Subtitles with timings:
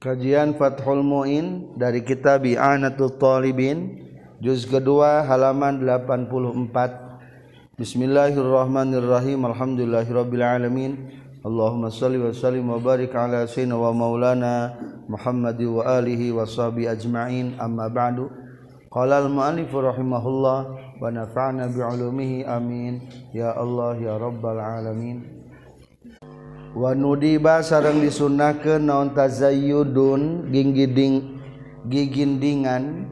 [0.00, 4.00] Kajian Fathul Mu'in dari kitab I'anatul Talibin
[4.40, 9.44] Juz kedua halaman 84 Bismillahirrahmanirrahim.
[9.44, 10.92] Alhamdulillahirrabbilalamin
[11.44, 14.72] Allahumma salli wa sallim wa barik ala sayyidina wa maulana
[15.04, 17.60] Muhammadi wa alihi wa sahbihi ajma'in.
[17.60, 18.32] Amma ba'du.
[18.88, 20.58] Qala al-mu'alifu rahimahullah
[20.96, 22.48] wa nafa'na bi'ulumihi.
[22.48, 23.04] Amin.
[23.36, 25.39] Ya Allah ya Rabbal alamin.
[26.70, 31.42] wanudiba sarang disunahkan naon tazayudun ginggiding
[31.90, 33.10] gigindingan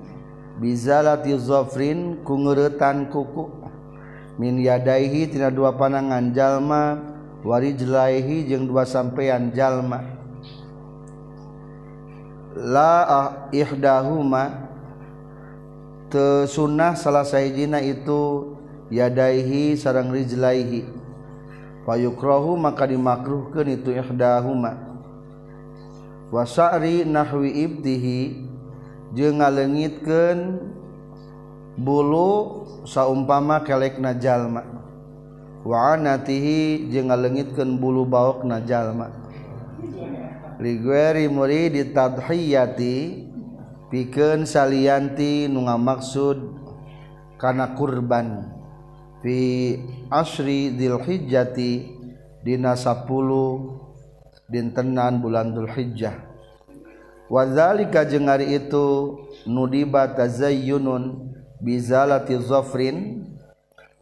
[0.63, 3.51] bizalati zofrin kungeretan kuku.
[4.39, 7.03] Min yadaihi tina dua panangan jalma
[7.43, 10.07] warijlaihi jeung dua sampean jalma.
[12.55, 14.71] La ah, ihdahuma
[16.11, 18.55] tesunah salah sahijina itu
[18.95, 20.87] yadaihi sarang rijlaihi.
[21.89, 24.77] payukrohu maka dimakruhkan itu ihdahuma.
[26.29, 28.45] Wasari nahwi ibtihi
[29.17, 30.61] jeung ngalengitkeun
[31.81, 34.61] bulu saumpama kelekna jalma.
[35.65, 39.09] Wa anatihi jeung ngalengitkeun bulu baokna jalma.
[40.61, 43.25] Ligweri murid ditadhiyati
[43.89, 46.37] pikeun salianti nu ngamaksud
[47.41, 48.58] kana kurban.
[49.21, 49.39] fi
[50.11, 51.71] asri dzilhijjati
[52.45, 56.17] dina 10 dintenan bulan dzulhijjah
[57.29, 63.29] wadzalika jeung ari itu nudiba tazayyunun bizalati zafrin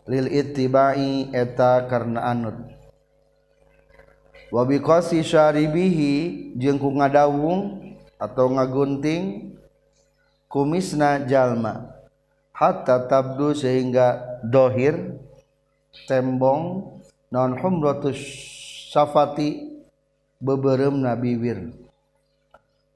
[0.06, 2.56] lil ittibai eta karna anut.
[4.54, 7.82] Wa biqasi syaribihi jeung ku ngadawung
[8.14, 9.52] atau ngagunting
[10.46, 11.95] kumisna jalma.
[12.56, 15.20] Hatta tabdu sehingga dohir
[16.08, 16.96] tembong
[17.28, 18.16] non humratus
[18.88, 19.76] safati
[20.40, 21.76] beberem nabibir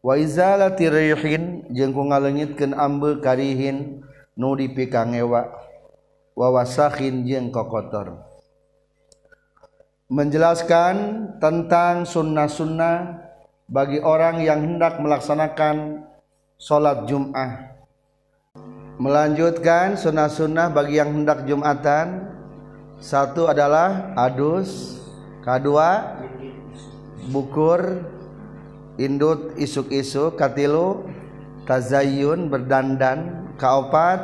[0.00, 4.00] wa izalati rihin jeung ku ngalengitkeun ambe karihin
[4.40, 5.60] nu dipikang ewa.
[6.30, 8.16] Wa wasakhin jeung kokotor
[10.08, 10.96] menjelaskan
[11.36, 13.20] tentang sunnah-sunnah
[13.68, 16.06] bagi orang yang hendak melaksanakan
[16.56, 17.69] sholat Jum'ah
[19.00, 22.36] melanjutkan sunnah-sunnah bagi yang hendak Jumatan.
[23.00, 25.00] Satu adalah adus
[25.40, 26.20] kedua
[27.32, 28.04] bukur
[29.00, 31.08] indut isuk-isuk katilu
[31.64, 34.20] tazayun berdandan kaopat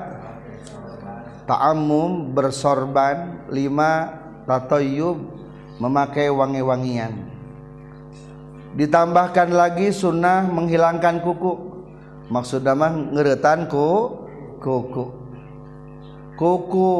[1.48, 4.12] ta'ammum bersorban lima
[4.44, 5.24] tatoyub
[5.80, 7.16] memakai wangi-wangian.
[8.76, 11.80] Ditambahkan lagi sunnah menghilangkan kuku.
[12.28, 14.25] Maksudnya mah ngeretan ku
[14.66, 15.04] kuku
[16.34, 16.90] kuku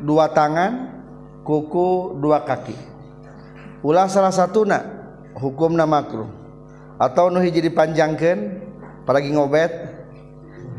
[0.00, 0.96] dua tangan
[1.44, 2.76] kuku dua kaki.
[3.84, 4.84] Ulah salah satu nak
[5.36, 6.28] hukum nama makruh.
[6.98, 8.64] Atau nu hiji dipanjangkan
[9.04, 9.70] apalagi ngobet.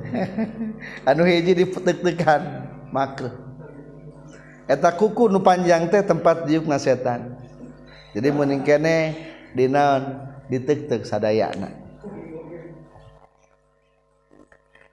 [1.10, 3.32] Anu hiji dipetek-tekan makruh.
[4.66, 7.38] Eta kuku nu panjang teh tempat diuk setan.
[8.18, 9.16] Jadi mending kene
[9.54, 10.18] dinaon
[10.50, 11.89] ditek-tek sadayana.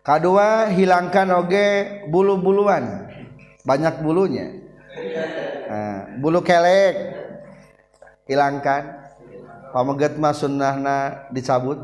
[0.07, 3.11] Kedua hilangkan oge bulu-buluan.
[3.67, 4.55] Banyak bulunya.
[5.67, 6.95] Nah, bulu kelek
[8.31, 9.03] hilangkan.
[9.75, 11.83] Pameget mah sunnahna dicabut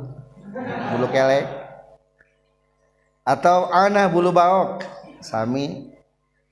[0.94, 1.50] bulu kelek.
[3.27, 4.87] Atau anah bulu baok
[5.19, 5.91] sami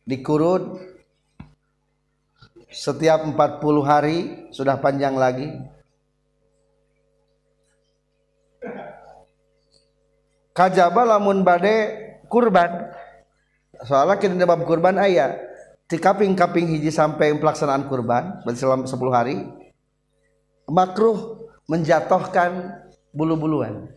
[0.02, 0.90] dikurut.
[2.70, 4.18] Setiap 40 hari
[4.54, 5.50] sudah panjang lagi
[10.54, 12.90] kajaba lamun bade kurban.
[13.80, 15.40] Soalnya kita bab kurban ayah
[15.88, 19.36] di kaping-kaping hiji sampai pelaksanaan kurban berarti selama 10 hari
[20.68, 22.78] makruh menjatuhkan
[23.10, 23.90] bulu-buluan.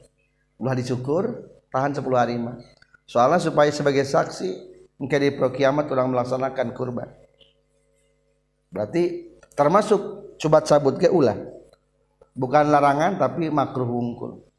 [0.58, 2.58] Ulah dicukur tahan 10 hari mah.
[3.04, 4.50] Soalnya supaya sebagai saksi
[4.98, 7.12] mungkin di kiamat orang melaksanakan kurban.
[8.72, 11.38] Berarti termasuk coba cabut ke ulah.
[12.34, 14.53] Bukan larangan tapi makruh wungkul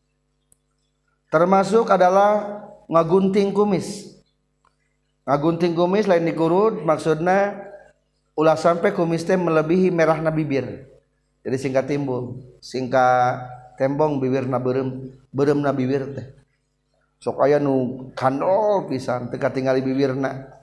[1.35, 4.15] termasuk adalah ngagunting kumis.
[5.27, 7.59] Ngagunting kumis lain dikurut maksudnya
[8.39, 10.87] ulah sampai kumis teh melebihi merah na bibir.
[11.43, 16.27] Jadi singkat timbul singkat tembong bibir na berem berem na bibir teh.
[17.19, 20.55] Sok aya nu kandol pisan teu katingali bibirna.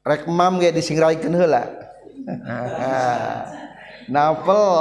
[0.00, 1.68] Rek mam ge disingraikeun heula.
[4.12, 4.72] Napel.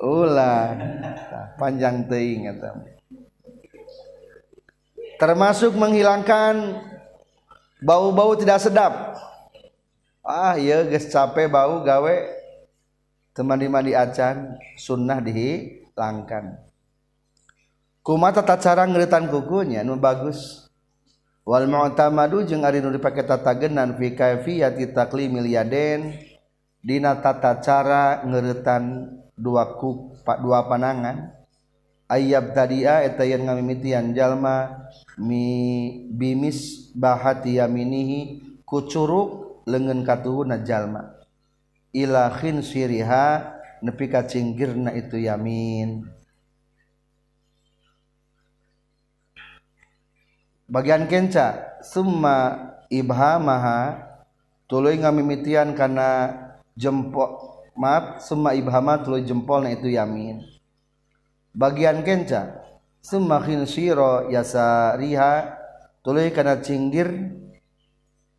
[0.00, 0.80] Ulah.
[1.60, 2.89] Panjang teuing eta
[5.20, 6.80] termasuk menghilangkan
[7.84, 9.20] bau-bau tidak sedap.
[10.24, 12.40] Ah iya geus capek bau gawe.
[13.36, 16.58] Teman mandi acan sunnah dihilangkan.
[18.00, 20.66] Kuma tata cara ngeritan kukunya nu bagus.
[21.44, 26.16] Wal mu'tamadu jeung ari nu dipake tatagenan fi kaifiyati taqlimil yaden
[26.80, 31.39] dina tata cara ngeritan dua kuk dua panangan
[32.10, 35.46] ayab tadia eta yang ngamimitian jalma mi
[36.10, 41.14] bimis bahati yaminihi kucuruk lengan katuhuna jalma.
[41.94, 43.26] Ila khinsiriha
[43.86, 46.06] nepi ka cinggirna itu yamin.
[50.70, 54.06] Bagian kenca summa ibhamaha
[54.70, 56.30] tuluy ngamimitian kana
[56.78, 57.42] jempol
[57.74, 60.59] maaf summa ibhama tuluy jempolna itu yamin.
[61.52, 62.60] Bagian kenca.
[63.00, 65.56] Summa khinsiro yasariha
[66.04, 67.32] tuluy kana cinggir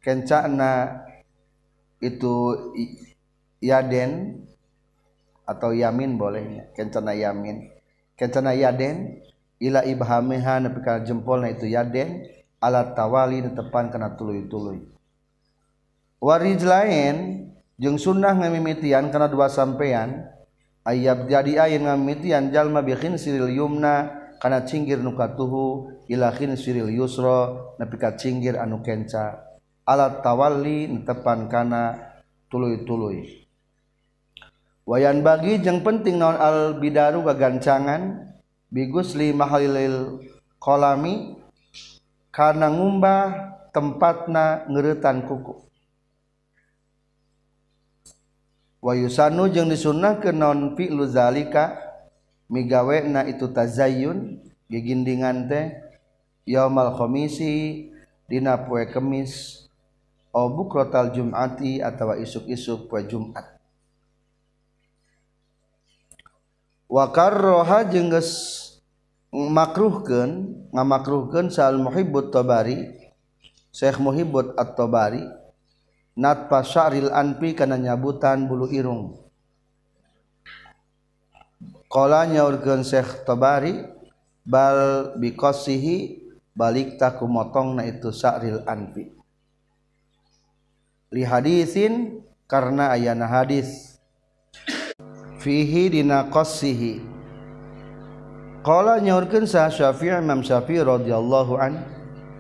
[0.06, 1.02] kencana
[1.98, 2.54] itu
[3.58, 4.46] yaden
[5.50, 7.74] atau yamin bolehnya kencana yamin.
[8.14, 9.18] Kencana yaden
[9.58, 12.22] ila ibhameha nepi ka jempolna itu yaden
[12.62, 14.86] alat tawali tepan kana tuluy-tuluy.
[16.22, 17.50] Warij lain
[17.82, 20.30] jeung sunnah ngamimitian kana dua sampean
[20.86, 24.10] ayab jadi ayin ngamitian jalma bi khinsiril yumna
[24.42, 29.48] kana cinggir nu katuhu ila khinsiril yusra nepi ka cinggir anu kenca.
[29.82, 31.98] Alat tawalli tepan kana
[32.54, 33.50] tuluy-tuluy.
[34.86, 38.34] Wayan bagi jeung penting naon al bidaru gagancangan
[38.70, 40.22] bigusli mahalil
[40.58, 41.38] kolami
[42.34, 43.24] karena ngumbah
[43.74, 45.71] tempatna ngeretan kuku.
[48.82, 51.78] wayusanu jeung disunnah ke non fi'lu zalika?
[52.52, 55.72] Migawe na itu tazayun gigindingan teh
[56.44, 57.88] yaumal khamisi
[58.28, 59.64] dina poe kemis
[60.36, 63.56] au bukrotal jum'ati atawa isuk-isuk poe jum'at.
[66.92, 68.12] Wa karroha jeung
[69.32, 70.32] makruhkeun
[70.76, 73.00] ngamakruhkeun sal muhibbut tabari
[73.72, 75.24] Syekh Muhibbut At-Tabari
[76.22, 79.18] natpa syaril anpi kana nyabutan bulu irung.
[81.90, 83.82] Qala nyaurkeun Syekh Tabari
[84.46, 86.22] bal biqasihi
[86.54, 89.22] balik taku motongna itu syaril anpi
[91.12, 94.00] li hadisin karena ayana hadis.
[95.44, 97.04] Fihi dina qasihi.
[98.62, 101.82] Qala nyaurkeun sah Syafi'i Imam Syafi'i radhiyallahu an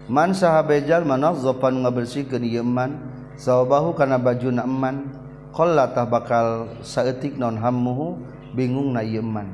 [0.05, 3.01] man sahabejal manazzapan ngabersihkeun ieu man
[3.41, 5.09] sawabahu kana bajuna eman
[5.49, 8.21] qalla tah bakal saeutik non hammuhu
[8.53, 9.49] bingung na ieu man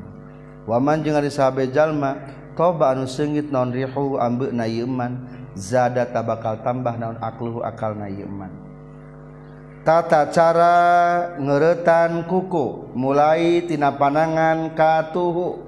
[0.68, 2.20] waman jeung ari sahabejal ma
[2.60, 5.24] toba anu seungit non rihu ambeuna ieu man
[5.56, 8.52] zada tah bakal tambah naon akluhu akal na ieu man
[9.88, 10.76] tata cara
[11.40, 15.64] ngeretan kuku mulai tina panangan katuhu.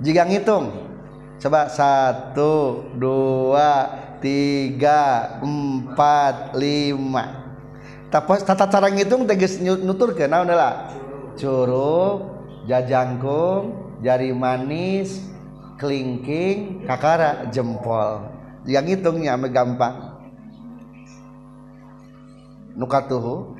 [0.00, 0.72] Jika ngitung.
[1.36, 3.92] Coba satu dua
[4.22, 7.46] tiga empat lima.
[8.06, 10.88] Tapi tata cara ngitung tegas nutur ke naon lah
[11.36, 15.20] curug jajangkung jari manis
[15.76, 18.32] kelingking kakara jempol.
[18.66, 20.18] Jika ngitungnya gampang.
[22.76, 23.56] Nukatuhu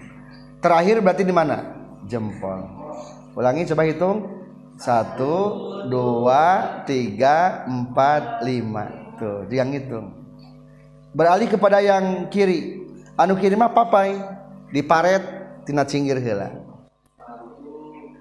[0.60, 1.62] terakhir berarti di mana?
[2.04, 2.66] Jempol.
[3.36, 4.18] Ulangi coba hitung.
[4.76, 5.56] Satu
[5.88, 9.14] dua tiga empat lima.
[9.16, 10.25] Tuh yang itu
[11.16, 12.84] beralih kepada yang kiri.
[13.16, 14.20] Anu kiri mah papai.
[14.68, 15.24] Diparet
[15.64, 16.52] tina cinggir heula.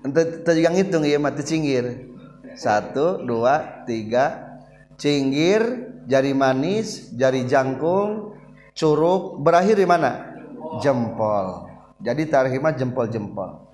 [0.08, 0.24] Ente
[0.56, 2.16] yang hitung ya mati cinggir.
[2.56, 4.56] Satu dua tiga.
[4.96, 8.32] Cinggir jari manis jari jangkung
[8.72, 10.32] curug berakhir di mana?
[10.80, 11.68] Jempol.
[12.00, 13.66] Jadi tarhimah jempol jempol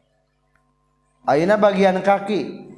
[1.30, 2.74] Aina bagian kaki.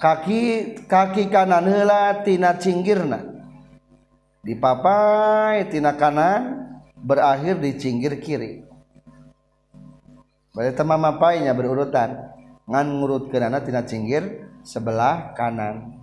[0.00, 0.40] Kaki
[0.88, 3.37] kaki kanan hela tina cinggirna.
[4.42, 6.66] Dipapai tina kanan
[6.98, 8.66] berakhir di cinggir kiri.
[10.54, 12.34] Berarti tema mapainya berurutan.
[12.68, 16.02] Ngan ngurut kenana tina cinggir sebelah kanan.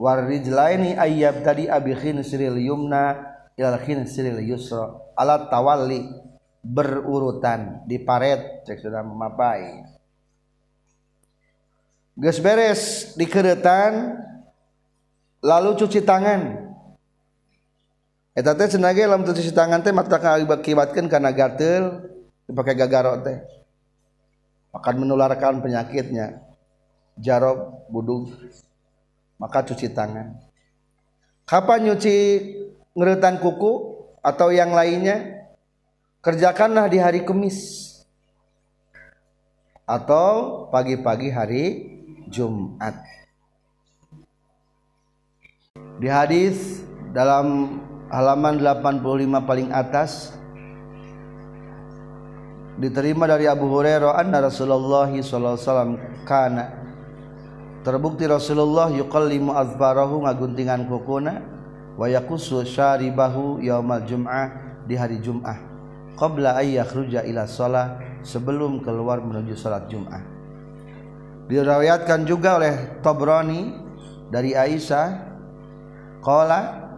[0.00, 3.20] Warijlaini ayyab tadi abi khinsiril yumna
[3.56, 4.96] ilal khinsiril yusra.
[5.16, 6.08] Alat tawalli
[6.60, 9.84] berurutan di paret cek sudah memapai.
[12.20, 14.20] Geus beres dikeretan
[15.40, 16.70] lalu cuci tangan.
[18.36, 22.08] Eta teh cenah ge cuci tangan teh mata akibatkeun kana gatel
[22.46, 23.42] dipakai gagaro teh.
[24.70, 26.46] Akan menularkan penyakitnya.
[27.20, 28.32] Jarob budug
[29.36, 30.40] maka cuci tangan.
[31.44, 32.16] Kapan nyuci
[32.94, 33.72] ngeretan kuku
[34.22, 35.42] atau yang lainnya?
[36.20, 37.88] Kerjakanlah di hari kemis.
[39.88, 41.64] Atau pagi-pagi hari
[42.30, 43.19] Jumat
[46.00, 46.80] di hadis
[47.12, 50.34] dalam halaman 85 paling atas
[52.80, 55.92] diterima dari Abu Hurairah anna Rasulullah sallallahu alaihi wasallam
[56.24, 56.66] kana.
[57.80, 61.40] Terbukti Rasulullah yuqallimu azbarahu ngaguntingan kukuna
[61.96, 64.52] wa yaqusu syaribahu yaumal jum'ah
[64.84, 65.70] di hari Jumat
[66.20, 70.20] qabla ay yakhruja ila shalah sebelum keluar menuju salat Jumat
[71.48, 73.74] diriwayatkan juga oleh Tabrani
[74.28, 75.29] dari Aisyah
[76.20, 76.88] qala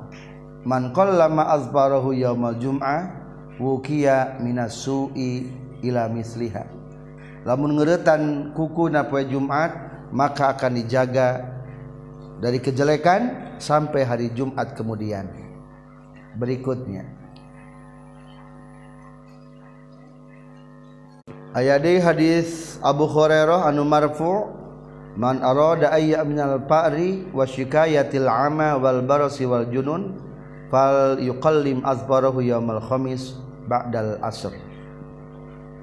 [0.62, 3.10] man qallama azbarahu yaumal jum'ah
[3.58, 5.50] wukiya minas su'i
[5.82, 6.66] ila misliha.
[7.42, 9.74] Lamun ngeretan kuku na poe Jumat
[10.14, 11.42] maka akan dijaga
[12.38, 15.26] dari kejelekan sampai hari Jumat kemudian.
[16.38, 17.06] Berikutnya.
[21.52, 24.61] Ayat hadis Abu Hurairah anu marfu
[25.18, 30.16] man arada ayya minal pa'ri wa shikayatil ama wal barasi wal junun
[30.72, 33.36] fal yuqallim azbarahu yaumal khamis
[33.68, 34.54] ba'dal asr.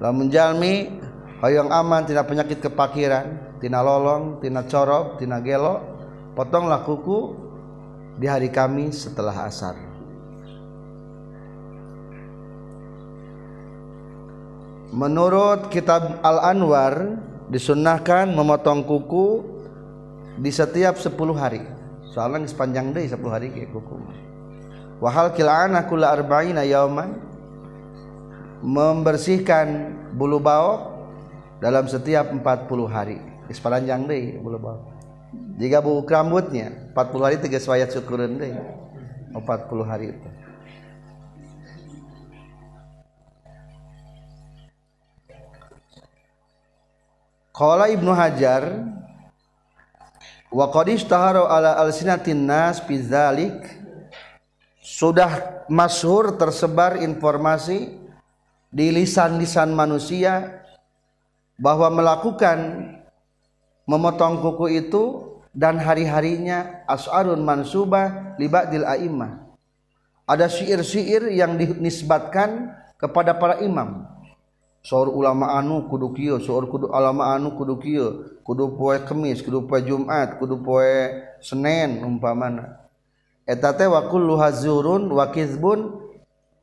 [0.00, 1.00] Menjalmi
[1.40, 5.80] Hoong aman tidak penyakit kepakiran Tina lolong Tina corok Tina gelok
[6.36, 7.32] potonglah kuku
[8.20, 9.76] di hari kami setelah asar.
[14.92, 17.16] Menurut kitab Al-Anwar
[17.50, 19.26] disunnahkan memotong kuku
[20.38, 21.62] di setiap 10 hari.
[22.10, 23.94] Soalnya sepanjang deh 10 hari kayak kuku.
[25.02, 27.28] Wahal kila'ana kula arba'ina yauman.
[28.60, 31.02] Membersihkan bulu bau
[31.58, 32.40] dalam setiap 40
[32.86, 33.18] hari.
[33.50, 35.00] Sepanjang deh bulu bau
[35.60, 38.50] jika bulu rambutnya 40 hari tiga wayat syukuran deh
[39.36, 39.44] 40
[39.84, 40.28] hari itu
[47.60, 48.88] Qala Ibnu Hajar
[50.48, 53.52] wa qad ishtaharu ala alsinatin nas bizalik
[54.80, 58.00] sudah masyhur tersebar informasi
[58.72, 60.64] di lisan-lisan manusia
[61.60, 62.96] bahwa melakukan
[63.84, 65.04] memotong kuku itu
[65.52, 69.36] dan hari-harinya as'arun mansubah libadil a'immah
[70.24, 74.08] ada syair-syair yang dinisbatkan kepada para imam
[74.80, 78.40] sour ulama anu kudu kieu sour kudu ulama anu kudu kieu.
[78.40, 82.82] Kudu poe kemis kudu poe jumat kudu poe Senin umpamana.
[83.46, 86.00] Eta teh wa kullu hazurun wa kizbun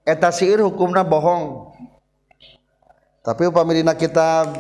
[0.03, 1.73] eta syair hukumna bohong.
[3.23, 4.51] Tapi upami dina kitab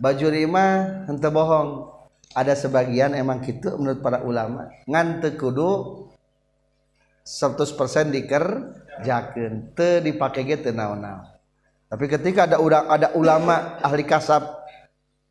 [0.00, 1.94] bajuri mah henteu bohong.
[2.36, 4.68] Ada sebagian emang gitu menurut para ulama.
[4.84, 5.70] Ngan teu kudu
[7.24, 11.37] 100% dikerjakeun teu dipake ge teu naon-naon.
[11.88, 14.44] Tapi ketika ada urang ada ulama ahli kasab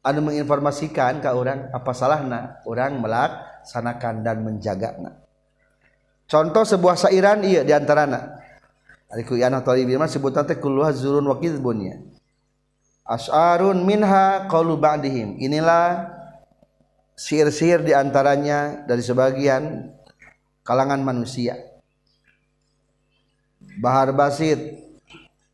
[0.02, 5.22] anu menginformasikan ke orang apa salahna orang melaksanakan dan menjagana
[6.26, 8.38] contoh sebuah sairan iya diantarana
[9.08, 11.80] Aliku yana talibin mah sebutan teh kulluha zurun wa kizbun
[13.08, 15.40] As'arun minha qaulu ba'dihim.
[15.40, 16.12] Inilah
[17.16, 19.96] sihir-sihir di antaranya dari sebagian
[20.68, 21.56] kalangan manusia.
[23.80, 24.87] Bahar basit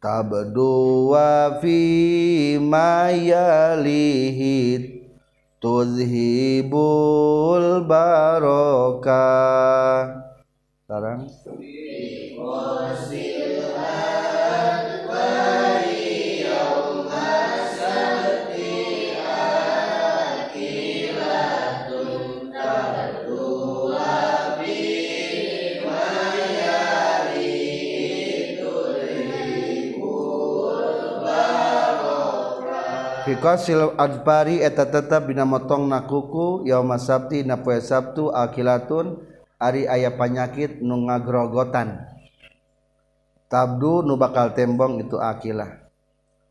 [0.00, 1.60] tabdu wa
[2.60, 4.82] ma yalihid
[5.60, 6.84] tuzhibul
[7.84, 9.20] barokah.
[10.88, 11.28] Sekarang
[33.38, 39.20] kosil adbari eta tetap bina motong na kuku yauma sabti na poe sabtu akilatun
[39.60, 42.08] ari aya panyakit nu ngagrogotan.
[43.50, 45.80] Tabdu nu bakal tembong itu akilah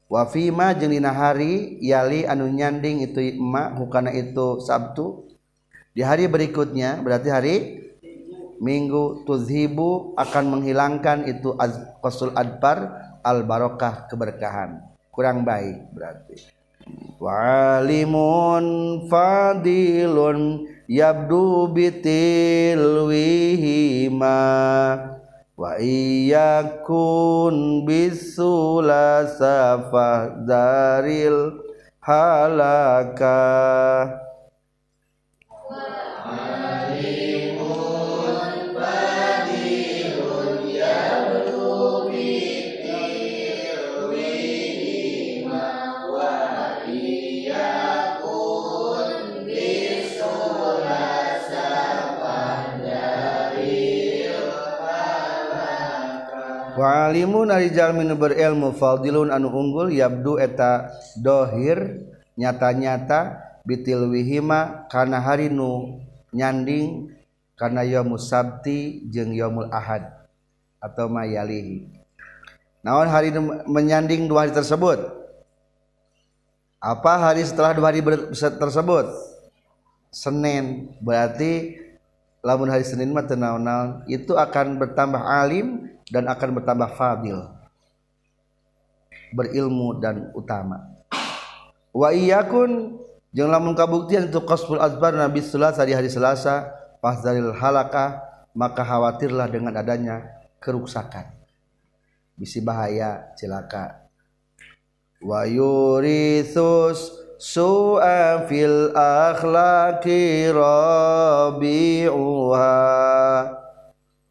[0.10, 5.26] wa fi ma jeung dina hari yali anu nyanding itu ma hukana itu sabtu.
[5.90, 7.56] Di hari berikutnya berarti hari
[8.62, 11.82] minggu tuzhibu akan menghilangkan itu az,
[12.36, 12.78] adbar
[13.26, 14.86] al barokah keberkahan.
[15.10, 16.59] Kurang baik berarti.
[17.20, 24.40] Walimun fadilun yabdu bitil wihima
[25.60, 29.28] wa iyakun bisula
[30.48, 31.60] daril
[32.00, 33.44] halaka.
[35.68, 37.49] Walimun
[57.10, 62.06] alimun arijal min berilmu fadilun anu unggul yabdu eta dohir
[62.38, 65.98] nyata-nyata bitil wihima kana hari nu
[66.30, 67.10] nyanding
[67.58, 70.06] kana yaumul sabti jeung yaumul ahad
[70.78, 71.90] atau mayalihi
[72.86, 73.34] naon hari
[73.68, 75.20] menyanding dua hari tersebut?
[76.80, 78.00] Apa hari setelah dua hari
[78.40, 79.06] tersebut?
[80.10, 81.76] Senin berarti
[82.40, 87.48] lamun hari Senin mah tenaon itu akan bertambah alim dan akan bertambah fadil
[89.34, 90.90] berilmu dan utama.
[91.94, 92.98] Wa iyakun
[93.34, 98.22] jeung lamun kabuktian itu qasful azbar nabi selasa di hari Selasa pas dalil halakah
[98.58, 100.26] maka khawatirlah dengan adanya
[100.58, 101.30] keruksakan
[102.40, 104.10] bisi bahaya celaka.
[105.20, 112.00] Wa yuritsus su'a fil akhlaqi rabi'uha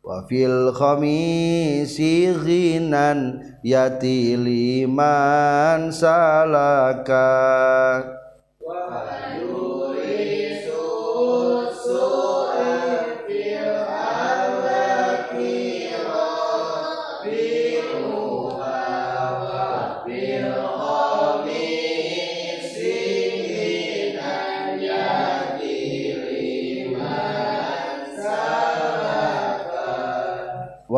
[0.09, 7.29] wa fil khamisi ghinan yati liman salaka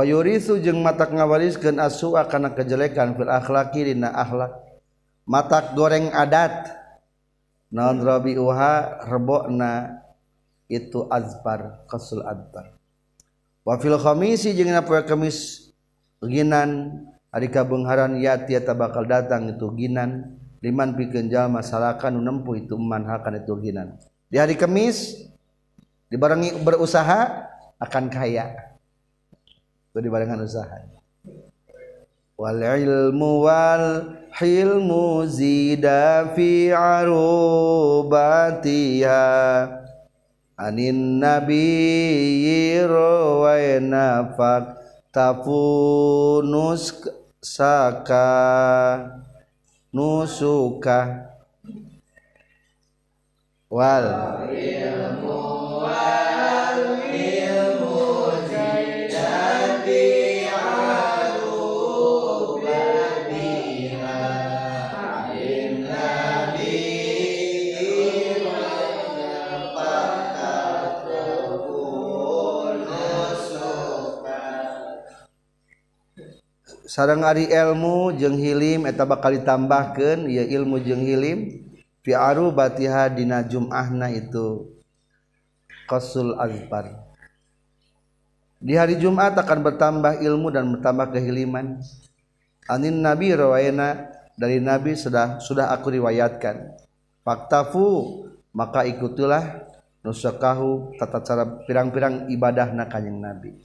[0.01, 4.57] wayurisu jeung matak ngawariskeun asua kana kejelekan fil akhlaqi dina akhlak.
[5.29, 6.81] Matak goreng adat.
[7.69, 10.03] Naon rabi'uha rebokna
[10.67, 12.75] itu azbar qasul adbar
[13.63, 15.71] wa fil khamisi jeung na poe kemis
[16.25, 17.05] ginan.
[17.31, 20.35] Ari kabengharan yati eta bakal datang itu ginan.
[20.59, 23.95] Liman pikeun jalma salakan nu nempuh itu man hakan itu ginan.
[24.27, 25.31] Di hari kemis
[26.11, 27.47] dibarengi berusaha
[27.79, 28.70] akan kaya.
[29.91, 30.87] Itu dibarengan usaha
[32.41, 38.09] wal ilmu wal hilmu zida fi arubatiha.
[40.61, 44.77] Anin nabi rawayna fak
[45.13, 46.93] tafunus
[47.41, 48.29] saka
[49.93, 51.29] nusuka.
[53.73, 54.07] Wal
[54.53, 55.30] ilmu
[76.91, 81.71] sarang Ari ilmu jeung hilim eta bakal ditambahkan ya ilmu jeung hilim.
[82.01, 84.73] Fi batiha dina jum'ahna itu.
[85.87, 87.11] Qasul azbar
[88.61, 91.81] di hari Jumat akan bertambah ilmu dan bertambah kehiliman.
[92.69, 96.77] Anin nabi rawayana dari nabi sudah sudah aku riwayatkan.
[97.25, 98.21] Faktafu
[98.53, 99.65] maka ikutilah
[100.05, 103.57] nusakahu tata cara pirang-pirang ibadah na kanjeng nabi.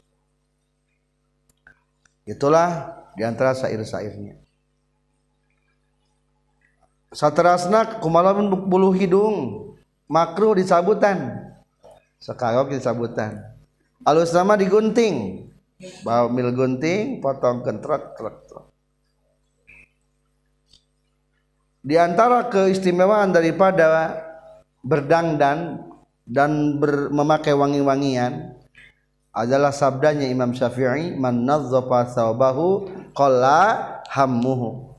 [2.26, 4.38] Itulah di antara syair-syairnya.
[7.16, 9.72] Satrasna kumalamun bulu hidung.
[10.06, 11.50] Makruh disabutan.
[12.22, 13.42] Sekagok disabutan.
[14.06, 15.48] Alus nama digunting.
[16.06, 18.76] Bawa mil gunting potong kentrot trot trot
[21.86, 24.18] di antara keistimewaan daripada
[24.82, 25.86] berdangdan
[26.26, 28.55] dan ber, memakai wangi-wangian
[29.36, 34.96] adalah sabdanya Imam Syafi'i man nazzafa thawbahu qalla hammuhu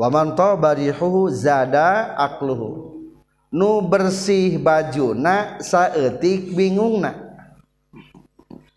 [0.00, 2.96] wa man tabarihuhu zada akluhu
[3.52, 7.12] nu bersih baju na saeutik bingungna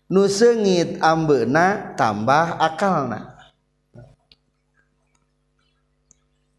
[0.04, 3.40] nu seungit ambeuna tambah akalna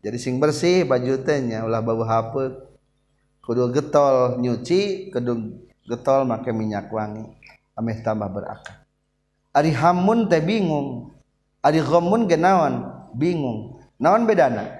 [0.02, 2.58] jadi sing bersih baju teh nya ulah bau hapeut
[3.46, 7.26] kudu getol nyuci kudu getol make minyak wangi
[7.76, 8.82] ameh tambah berakal.
[9.52, 11.12] Ari hamun teh bingung.
[11.62, 12.88] Ari ghamun ge naon?
[13.14, 13.84] Bingung.
[14.00, 14.80] Naon bedana?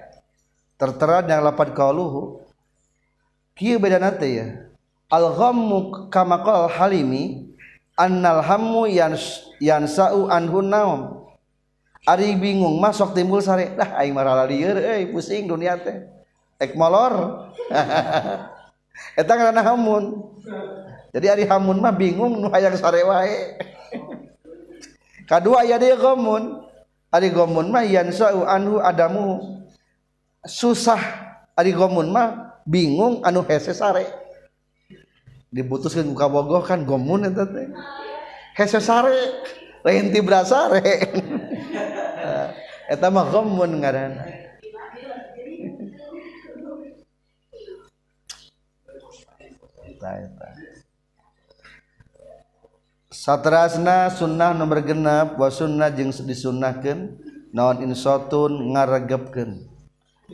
[0.80, 2.42] Tertera yang lapan qauluhu
[3.54, 4.46] kieu bedana teh ya?
[5.12, 7.52] Al ghammu kama qal halimi
[8.00, 11.22] annal hammu yans yansau anhu naum.
[12.02, 13.78] Ari bingung masuk timbul sare.
[13.78, 16.02] Dah aing marala lieur euy pusing dunia teh.
[16.58, 17.46] Ek molor.
[19.18, 20.04] eta ngaranna hamun.
[21.12, 23.60] Jadi ari hamun mah bingung nu hayang sare wae.
[25.28, 26.64] Kadua aya deui gomun.
[27.12, 29.60] Ari gomun mah yansau anhu adamu.
[30.48, 31.00] Susah.
[31.52, 34.08] Ari gomun mah bingung anu hese sare.
[35.52, 37.68] Dibutuskeun ku kabogoh kan gomun eta teh.
[38.56, 39.44] Hese sare.
[39.82, 40.78] Lain ti brasare
[42.94, 44.51] eta mah gomun ngaranna
[53.12, 57.22] Satrasna sunnah nomor genap wasunnah jeung disunnahkeun
[57.54, 59.72] naon insotun ngaregepken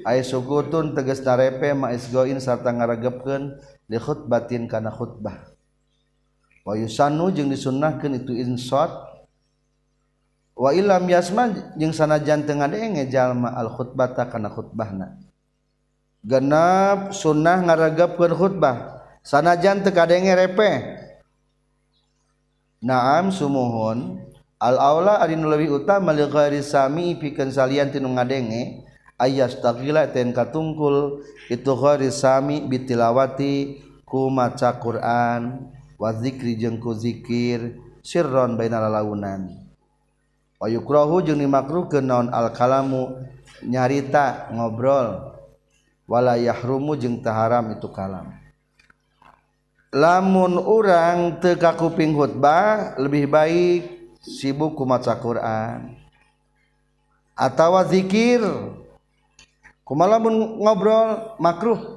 [0.07, 3.59] Ay sukutun teges narepe maisgoin serta ngaregepken
[3.91, 5.51] li khutbatin kana khutbah.
[6.63, 8.91] Wa jeung disunnahkeun itu insot.
[10.59, 15.19] Wa ilam yasma jeung sanajan teu ngadenge jalma al khutbata kana khutbahna.
[16.23, 18.98] Genap sunnah ngaregepkeun khutbah.
[19.29, 20.77] sanajan tekadenge repeh
[22.81, 24.25] naam sumuhun.
[24.59, 28.83] Al aula ari nu leuwih utama li ghairi sami pikeun salian tinu ngadenge
[29.15, 36.91] ayas tagila ten katungkul itu ghairi sami bitilawati ku maca Quran wa zikri jeung ku
[36.91, 39.63] zikir sirron baina lalaunan.
[40.59, 43.15] Wa yukrahu jeung dimakruhkeun naon al kalamu
[43.63, 45.39] nyarita ngobrol.
[46.11, 48.38] Wala yahrumu jeung taharam itu kalam.
[49.95, 53.83] Lamun orang teka kuping khutbah lebih baik
[54.21, 55.97] sibuk kumaca Quran.
[57.39, 58.43] Atau zikir.
[59.87, 61.97] Kumalamun ngobrol makruh.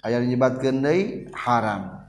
[0.00, 2.00] Ayat nyebatkeun deui haram.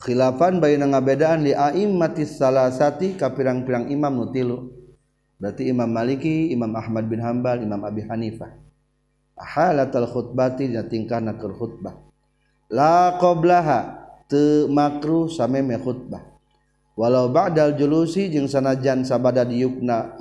[0.00, 4.72] Khilafan baina ngabedaan li a'immati salasati ka pirang-pirang imam nutilu
[5.36, 8.48] berarti Imam Maliki, Imam Ahmad bin Hambal, Imam Abi Hanifah.
[9.36, 12.09] Halatal khutbati dan tingkahna keur khutbah
[12.70, 13.98] la qoblaha
[14.30, 16.22] te makruh sameme khutbah.
[16.94, 20.14] Walau ba'dal julusi jeung sanajan sabada diukna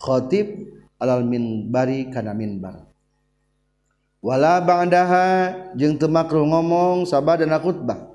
[0.00, 2.88] khatib alal minbari kana minbar.
[4.22, 5.26] Wala ba'daha
[5.74, 8.08] jeung teu makruh ngomong sabada khutbah.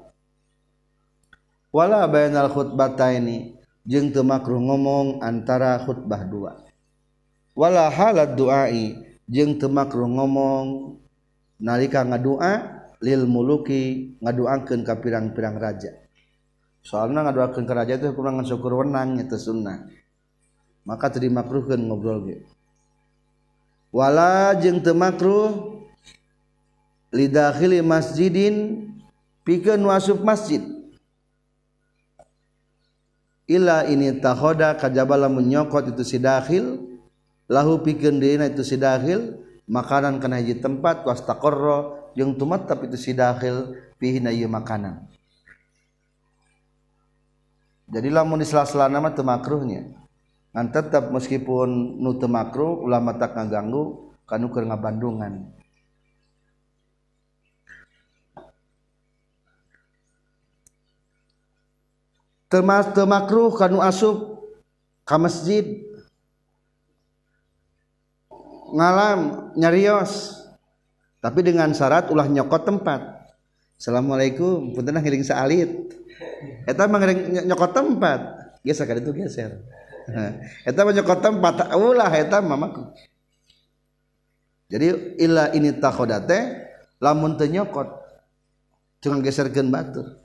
[1.69, 6.63] Wala bainal khutbataini jeung teu makruh ngomong antara khutbah dua.
[7.53, 8.95] Wala halat duai
[9.27, 10.95] jeung teu makruh ngomong
[11.59, 15.93] nalika ngadua lil muluki ngaduangkeun ka pirang-pirang raja.
[16.81, 19.86] Soalna ngaduangkeun ka raja teh kurang syukur wenang eta sunnah.
[20.88, 22.38] Maka teu dimakruhkeun ngobrol ge.
[23.91, 25.83] Wala jeung teu makruh
[27.12, 28.88] lidakhili masjidin
[29.43, 30.63] pikeun wasuf masjid.
[33.47, 36.83] Illa ini tahoda kajabala menyokot itu si dakhil
[37.47, 39.39] lahu pikeun dina itu si dakhil
[39.71, 45.06] makanan kana hiji tempat wastaqarra yang tumatap itu si dakhil fihi na makanan.
[47.88, 49.86] Jadi lamun di sela-sela nama teu makruhnya.
[50.51, 55.45] Ngan tetap meskipun nu teu makruh ulama tak ngaganggu kanu keur ngabandungan.
[62.49, 64.41] Termas teu makruh kanu asup
[65.06, 65.86] ka masjid.
[68.73, 70.46] Ngalam nyarios
[71.27, 73.27] tapi dengan syarat ulah nyokot tempat.
[73.75, 75.67] Assalamualaikum punten ngiring saalit.
[76.69, 77.03] Eta mah
[77.43, 78.19] nyokot tempat.
[78.63, 79.59] Geser kan itu geser.
[80.63, 82.95] Eta mah nyokot tempat ulah eta mah
[84.67, 86.67] jadi illa ini takhodate
[86.99, 87.87] lamun teu nyokot
[88.99, 90.19] cuma geserkeun batur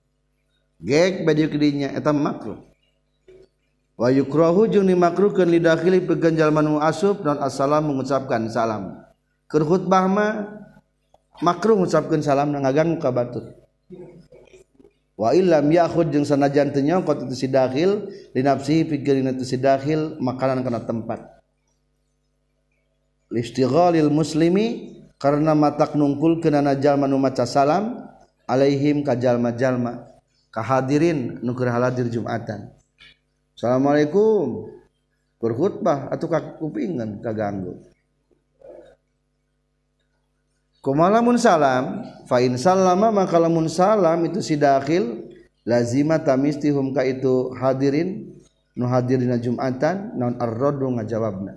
[0.83, 2.59] gek baju kedinya eta makruh.
[3.95, 8.99] Wa yukrahu jeung dimakruhkeun lidakhili peganjal manu asub dan assalamu mengucapkan salam.
[9.47, 10.33] Keur khutbah mah
[11.43, 13.53] makruh ngucapkeun salam ngaganggu ka batur
[15.23, 20.19] wa illam ya'khud jeung sanajan teu nyongkot itu si dakhil linafsihi pikeurina itu si dakhil
[20.19, 21.21] makanan kana tempat.
[23.33, 28.03] Listighalil muslimi karena matak nungkul kenana jalma nu maca salam
[28.45, 30.11] alaihim ka jalma-jalma
[30.53, 32.75] ka hadirin nu keur hadir Jumatan.
[33.57, 34.69] Assalamualaikum.
[35.39, 37.92] Berkhutbah atau kakupingan kaganggu.
[40.83, 45.31] Kumalamun salam fa in sallama maka lamun salam itu si dakhil
[45.63, 48.35] lazima tamistihum ka itu hadirin
[48.75, 51.55] nu hadir dina jumatan naon ar-raddu ngajawabna.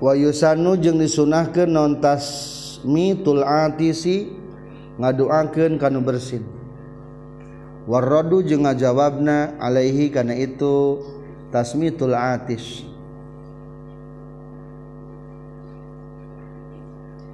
[0.00, 4.32] Wa yusanu jeung disunahkeun naon tasmitul atisi
[4.98, 6.42] ngadoakeun kanu bersin.
[7.84, 11.04] Warraddu jeung ngajawabna alaihi kana itu
[11.54, 12.89] tasmitul atis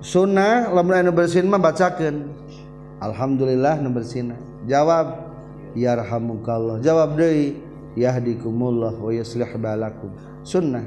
[0.07, 2.31] sunnah lamun anu bersin mah bacakeun.
[3.03, 4.39] Alhamdulillah nu bersin
[4.71, 5.35] jawab
[5.75, 6.79] yarhamukallah.
[6.79, 7.59] Jawab deui
[7.99, 10.15] yahdikumullah wa yuslih balakum.
[10.47, 10.87] Sunnah.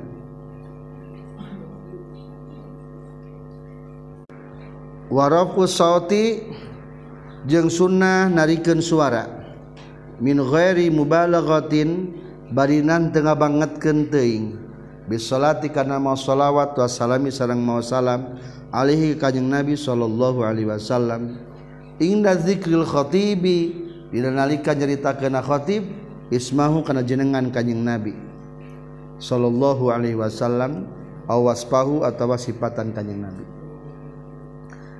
[5.12, 6.47] Warafu sauti
[7.43, 9.27] jeung sunnah narikeun suara.
[10.23, 12.15] Min ghairi mubalaghatin
[12.55, 14.68] barinan tengah banget teuing.
[15.09, 18.37] bisolati karena mau sholawat wasalami sarang mau salam
[18.69, 21.41] alihi kajeng Nabi sallallahu alaihi wasallam.
[21.99, 23.75] Inda zikril khatibi
[24.13, 25.83] dina nalika nyerita kana khatib
[26.31, 28.15] ismahu kana jenengan kanjing Nabi
[29.19, 30.87] sallallahu alaihi wasallam
[31.27, 33.43] awaspahu atau sifatan kanjing Nabi.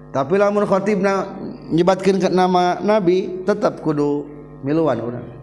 [0.10, 4.26] Tapi lamun khatib nyebatkeun nyebatkan nama Nabi tetap kudu
[4.66, 5.39] miluan orang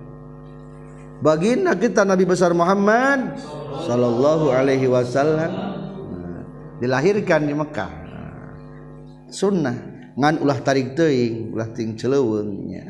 [1.21, 3.37] baginda kita Nabi besar Muhammad
[3.85, 5.75] sallallahu alaihi wasallam.
[6.77, 7.89] Dilahirkan di Mekah.
[7.89, 8.29] Nah,
[9.33, 9.97] sunnah.
[10.17, 12.89] Ngan ulah tarik teuing ulah ting celeuweung nya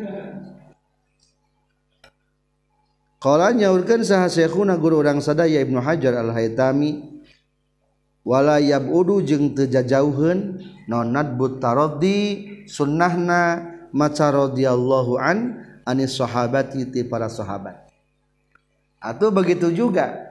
[3.19, 7.19] Qala nyaurkeun saha syekhuna guru urang sadaya Ibnu Hajar Al-Haytami
[8.23, 17.03] wala yabudu jeung teu jajauheun nonat but taraddi sunnahna maca radhiyallahu an anis sahabati ti
[17.03, 17.86] para sahabat
[19.07, 20.27] atau begitu juga.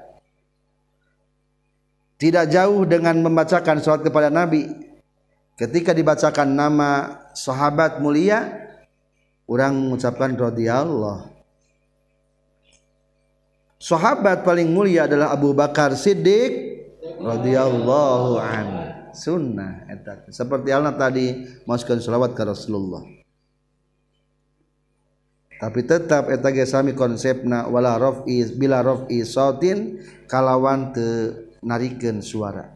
[2.19, 4.67] Tidak jauh dengan membacakan salat kepada Nabi.
[5.55, 8.67] Ketika dibacakan nama sahabat mulia
[9.47, 11.31] orang mengucapkan radhiyallahu.
[13.79, 16.83] Sahabat paling mulia adalah Abu Bakar Siddiq
[17.19, 18.67] radhiyallahu an.
[19.15, 19.87] Sunnah
[20.27, 23.24] seperti Allah tadi masukkan salawat ke Rasulullah
[25.55, 31.31] tapi tetap eta gesami konsepna wala raf'i bila raf'i sautin kalawan te
[31.63, 32.75] narikeun suara.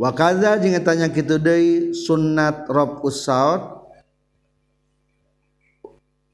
[0.00, 3.86] Wa kadza jeung tanya kitu deui sunnat raf'us saut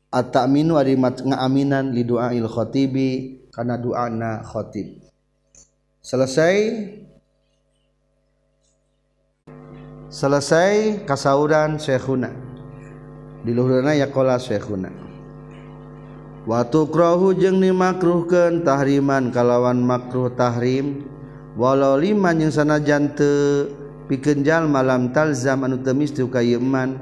[0.09, 5.03] at-ta'minu ari ngaaminan li du'ail khatibi kana du'ana khatib.
[6.01, 6.57] Selesai
[10.09, 12.48] selesai kasauran syekhuna.
[13.43, 14.91] diluhurna yakola syekhuna.
[16.49, 21.05] Watu krohu jeung dimakruhkan tahriman kalawan makruh tahrim
[21.53, 23.69] walau lima yang sanajan teu
[24.09, 26.97] pikenjal malam talzam anu teu misti ka yeman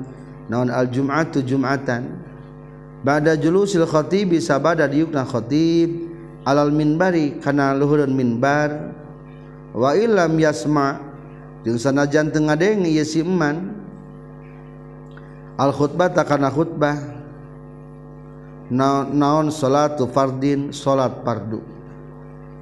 [0.50, 2.26] naon al jum'atu jum'atan.
[3.06, 6.10] Bada julusil khatib sabada diukna khatib
[6.42, 8.98] alal minbari kana luhureun minbar.
[9.70, 10.98] Wa illam yasma
[11.62, 13.75] jeung sanajan teu ngadenge ieu si iman
[15.56, 17.16] al khutbah takana khutbah.
[18.66, 21.62] Naon salatu fardin salat fardu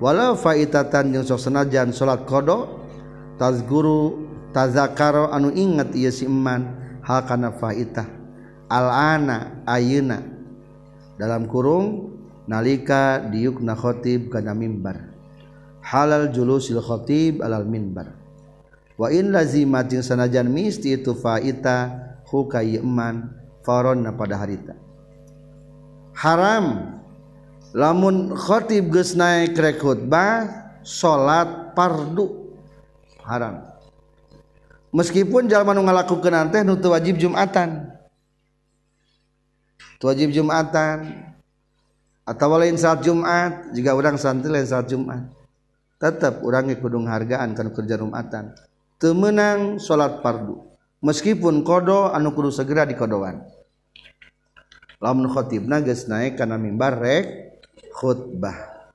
[0.05, 2.69] walau faitatan jeung sok senajan salat qada
[3.41, 8.05] tazguru tazakaro anu inget ieu si iman hal kana faitah.
[8.69, 10.21] Al ana ayeuna.
[11.17, 12.13] Dalam kurung
[12.45, 15.09] nalika diukna khatib kana mimbar.
[15.81, 18.13] Halal julusil khatib alal mimbar.
[19.01, 21.17] Wa in lazimat jeung sanajan misti itu
[22.35, 23.31] faitah man
[23.63, 24.75] faron pada harita
[26.19, 26.95] haram.
[27.75, 30.47] Lamunkhoib ge naik rekrutbah
[30.87, 32.55] salat pardu.
[33.27, 33.67] Haram.
[34.95, 37.91] Meskipun zaman ngalakukan teh nutu wajib jumatan.
[40.05, 41.33] Wajib jumatan.
[42.25, 45.29] Atau lain saat Jumat jika orang santri lain saat Jumat.
[45.97, 48.53] Tetap urangi kudung hargaan kan kerja Jumatan.
[49.01, 50.74] Temenang salat pardu
[51.05, 53.45] meskipun kodo anu kudu segera dikodoan.
[55.05, 57.27] Lamun khotibna geus naik kana mimbar rek
[57.93, 58.89] khutbah.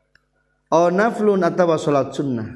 [0.73, 2.49] Aw naflun atawa salat sunnah.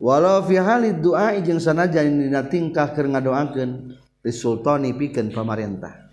[0.00, 6.08] Walau fi halid doa jeung sanajan dina tingkah keur ngadoakeun di sultani pikeun pamarentah.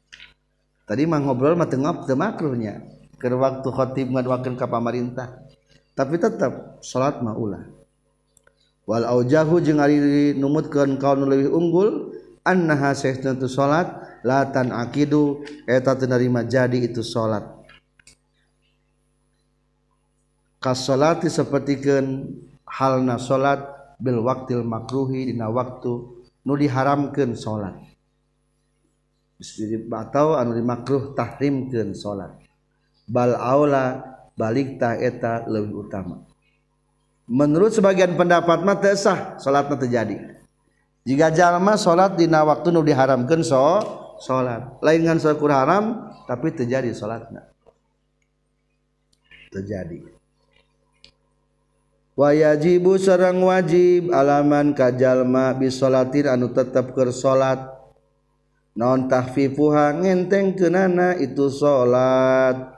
[0.83, 2.81] Tadi mah ngobrol mah teu teu makruhnya
[3.21, 5.47] keur waktu khotib ngadoakeun ka pamarentah.
[5.95, 7.74] Tapi tetap salat mah ulah.
[8.85, 12.13] walau jahu jeung ari numutkeun kaum leuwih unggul
[12.45, 13.89] annaha sehna tu salat
[14.21, 17.45] latan akidu eta teu narima jadi itu salat.
[20.61, 22.25] Kasolati sapertikeun
[22.65, 23.61] halna salat
[24.01, 25.93] bil waktil makruhi dina waktu
[26.41, 27.77] nu diharamkeun salat.
[29.93, 32.33] Atau anu dimakruh tahrimkeun salat.
[33.05, 34.01] Bal aula
[34.33, 36.25] balik tah eta leuwih utama.
[37.25, 40.15] Menurut sebagian pendapat mata sah salatnya terjadi
[41.05, 43.61] jika jalma salat dina waktu nu diharamkan so
[44.17, 44.79] salat.
[44.81, 47.45] Lain dengan syukur haram tapi terjadi salatnya
[49.53, 50.03] terjadi
[52.17, 57.75] wajibu serang wajib alaman kajalma bisolatin anu tetap ke salat.
[58.75, 62.75] Non tahfifuha ngenteng kenana itu salat.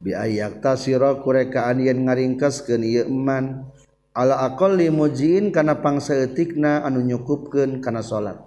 [0.00, 3.68] Biayak tasiro kurekaan yen ngaringkaskeun ieu eman
[4.16, 8.40] ala alaqolli mujiin kana pangsaeutikna anu nyukupkeun kana salat.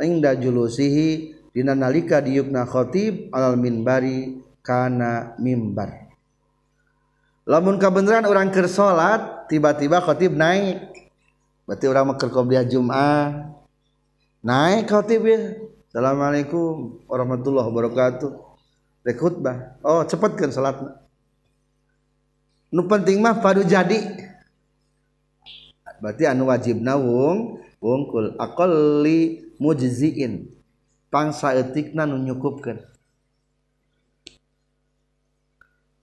[0.00, 6.08] Ingda julusihi dina nalika diukna khatib alal minbari kana mimbar.
[7.44, 11.12] Lamun kabeneran urang keur salat tiba-tiba khatib naik.
[11.68, 13.52] Berarti urang mah keur qobliyah Jumat
[14.40, 15.40] naik khatib ya
[15.88, 18.30] Assalamualaikum warahmatullahi wabarakatuh.
[19.08, 19.80] Rek khutbah.
[19.80, 21.00] Oh cepetkeun salatna.
[22.68, 24.27] Nu penting mah padu jadi.
[25.98, 30.54] berarti anu wajib nawung wungkul akoli mujziin.
[31.08, 32.84] Pangsa etikna nu nyukupkan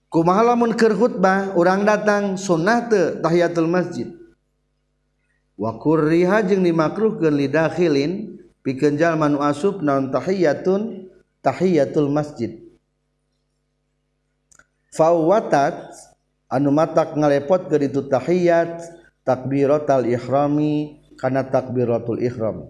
[0.10, 4.10] kumaha lamun keur khutbah urang datang sunnah teu tahiyatul masjid.
[5.60, 11.12] Wa kurriha jeung dimakruhkeun lidakhilin pikeun jalma nu asup naon tahiyatun
[11.46, 12.66] tahiyatul masjid.
[14.90, 15.94] Fawatat
[16.50, 18.82] anu matak ngalepot ke itu tahiyat
[19.26, 22.70] takbiratul ihrami kana takbiratul ihram.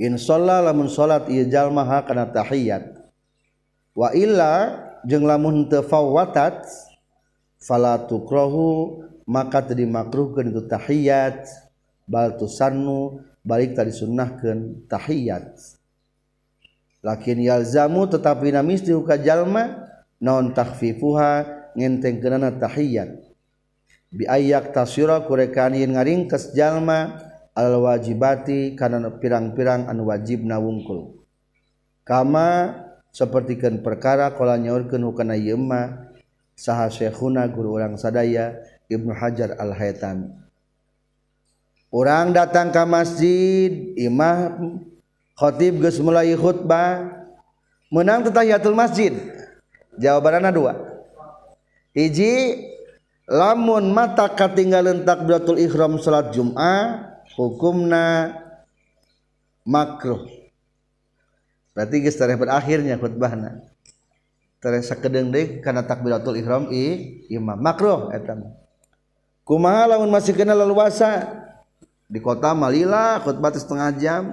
[0.00, 2.96] In shalla lamun salat ieu jalma kana tahiyat.
[3.92, 6.64] Wa illa jeung lamun teu fawatat
[7.60, 11.44] fala tukrahu maka teu dimakruhkeun itu tahiyat.
[12.08, 15.58] Bal tusannu balik tadi sunnahkeun tahiyat.
[17.04, 19.90] Lakin yalzamu tetapi namis di ka jalma
[20.22, 21.44] naon takhfifuha
[21.76, 23.25] ngentengkeunana tahiyat
[24.16, 27.20] biayak tasyura kurekan yin ngaringkes jalma
[27.52, 31.20] al wajibati kana pirang-pirang anu wajib nawungkul.
[32.06, 32.72] Kama
[33.12, 36.12] sapertikeun perkara kala nyaurkeun hukana ieu mah
[36.56, 40.46] saha syekhuna guru urang sadaya Ibnu Hajar Al-Haytami
[41.90, 44.84] Orang datang ke masjid imam
[45.38, 47.08] khotib geus mulai khutbah
[47.88, 49.16] menang tetahiyatul masjid?
[49.96, 50.76] Jawabanna dua.
[51.96, 52.60] Hiji
[53.26, 58.32] lamun mata katinggalan takbiratul ihram salat Jumat hukumna
[59.66, 60.30] makruh.
[61.74, 63.60] Berarti geus tareh berakhirnya khutbahna.
[64.62, 68.32] Tareh sakedeung deui kana takbiratul ihram i imam makruh eta
[69.44, 71.44] kumaha lamun masih kena leluasa?
[72.06, 74.24] Di kota malila khutbah setengah jam.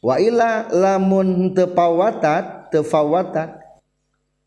[0.00, 3.60] Wa ila lamun teu pawatat teu fawatat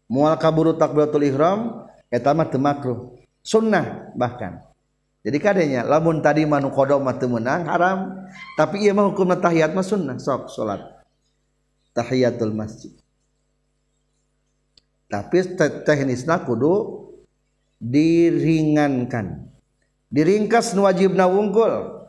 [0.09, 4.61] mual kaburu takbiratul ihram eta mah teu makruh sunnah bahkan.
[5.25, 8.29] Jadi kadenya lamun tadi manu kodok mah teu meunang haram.
[8.53, 10.85] Tapi ieu mah hukumna tahiyat mah sunnah sok salat
[11.97, 12.93] tahiyatul masjid.
[15.09, 17.09] Tapi teknisna kudu
[17.81, 19.49] diringankan.
[20.13, 22.05] Diringkas nu wajibna wungkul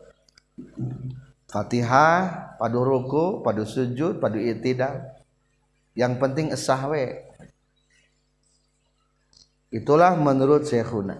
[1.48, 5.14] Fatihah padu ruku padu sujud padu itidal.
[5.94, 7.22] Yang penting esah we
[9.74, 11.18] itulah menurut Syekhuna.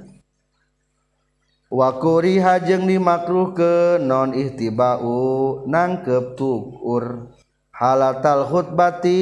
[1.75, 7.35] Wa kuriha jeung dimakruh ke non ihtibau nangkep tukur
[7.75, 9.21] halatal khutbati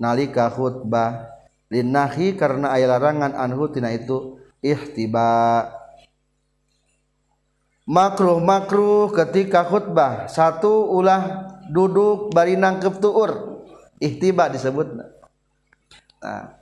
[0.00, 1.28] nalika khutbah.
[1.70, 5.68] Linnahi karena aya larangan anhu tina itu ihtiba.
[7.86, 13.62] Makruh makruh ketika khutbah satu ulah duduk bari nangkep tuur
[14.02, 14.98] ihtiba disebut
[16.18, 16.59] nah,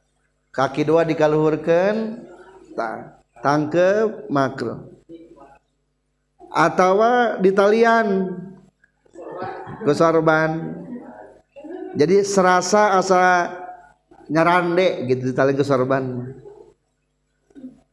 [0.58, 2.26] kaki dua dikaluhurkan
[2.74, 4.90] ta, tangkep makro
[6.50, 6.98] atau
[7.38, 8.34] ditalian
[9.86, 10.74] kesorban
[11.94, 13.22] jadi serasa asa
[14.26, 16.04] nyarande gitu ditalian kesorban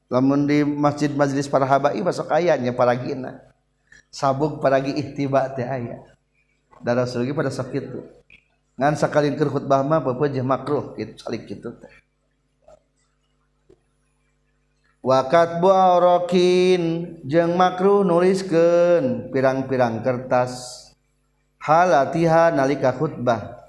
[0.10, 3.46] lamun di masjid majelis para habai masuk ayatnya para gina
[4.16, 6.00] sabuk paragi ihtiba teh aya.
[6.80, 8.08] Darah surugi pada sakit tuh
[8.76, 12.05] ngan sakalin keur khutbah mah pepeujeuh makruh gitu salik gitu teh.
[15.06, 16.82] Wakat buarokin
[17.30, 20.82] jeng makruh nuliskeun pirang-pirang kertas.
[21.62, 23.62] Halatiha nalika khutbah.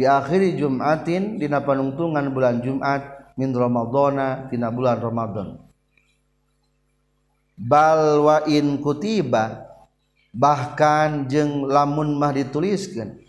[0.00, 5.60] Akhiri Jumatin dina panungtungan bulan Jumat min Ramadana tina bulan Ramadan
[7.60, 9.68] balwa in kutiba
[10.32, 13.20] bahkan jeng lamun mah dituliskan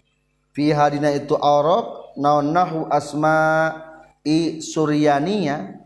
[0.55, 3.75] fi hadina itu arab naon nahu asma
[4.23, 5.80] i suryaniya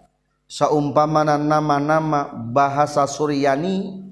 [0.45, 4.05] saumpamana nama-nama bahasa suryani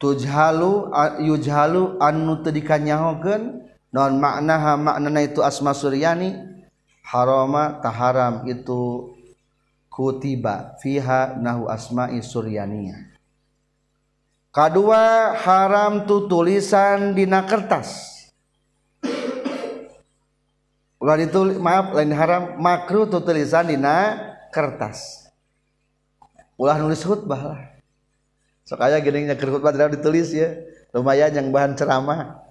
[0.00, 0.92] tujhalu
[1.24, 3.68] yujhalu anu teu dikanyahokeun.
[3.90, 6.38] Non maknaha maknana itu asma suryani
[7.02, 9.10] harama taharam itu
[9.90, 13.10] kutiba fiha nahu asma'i suryaniyah
[14.54, 18.22] kedua haram tu tulisan dina kertas.
[21.02, 25.30] Ulah ditulis maaf lain haram makruh tu tulisan dina kertas.
[26.60, 27.60] Ulah nulis khutbah lah.
[28.68, 30.54] Sok aya gini khutbah tidak ditulis ya.
[30.92, 32.42] Lumayan yang bahan ceramah.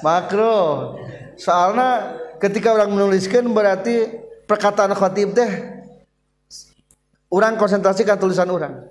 [0.00, 0.96] Makruh
[1.36, 4.08] soalnya ketika orang menuliskan berarti
[4.48, 5.52] perkataan khotib teh
[7.30, 8.88] orang konsentrasikan tulisan orang.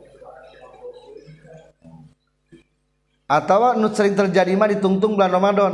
[3.29, 5.73] Atau nu sering terjadi mah ditungtung bulan Ramadan.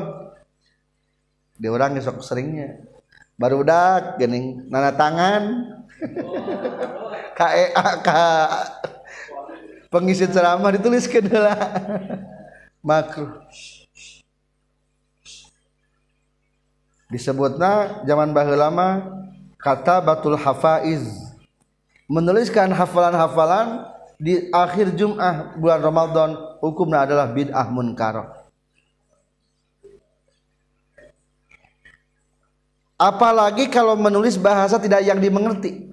[1.55, 2.83] Di orang esok seringnya.
[3.39, 5.74] Baru udah gening nana tangan
[7.35, 7.87] KEA
[9.91, 11.23] pengisi ceramah ditulis ke
[12.83, 13.31] makruh
[17.09, 18.87] disebutnya zaman bahula lama
[19.65, 21.33] kata batul hafaiz.
[22.05, 23.89] Menuliskan hafalan-hafalan
[24.21, 28.44] di akhir Jum'ah bulan Ramadan hukumnya adalah bid'ah munkar
[32.95, 35.91] apalagi kalau menulis bahasa tidak yang dimengerti.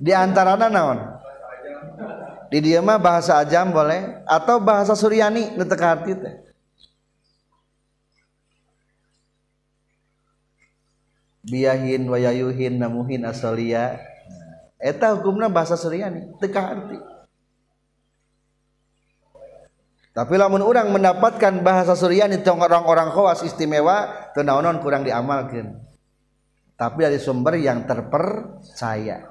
[0.00, 0.98] Di antara naon?
[2.50, 6.34] Di dia mah bahasa ajam boleh atau bahasa Suryani netek arti teh.
[11.46, 14.02] Biyahin wayayuhin namuhin asolia.
[14.80, 16.98] Eta hukumna bahasa Suryani teka arti
[20.10, 25.78] tapi lamun orang mendapatkan bahasa Suryani tong orang-orang khawas istimewa tenaonon kurang diamalkan
[26.74, 29.28] tapi dari sumber yang terpercaya.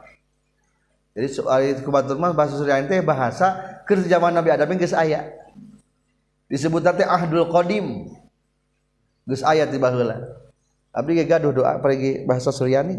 [1.18, 5.34] Jadi soal itu kebetulan mah bahasa Suryani teh bahasa kerja zaman Nabi Adam geus aya.
[6.46, 8.14] Disebut teh ahdul qadim.
[9.26, 10.40] Geus aya ti baheula
[10.94, 12.98] abdi gaduh doa pergi bahasa Suryani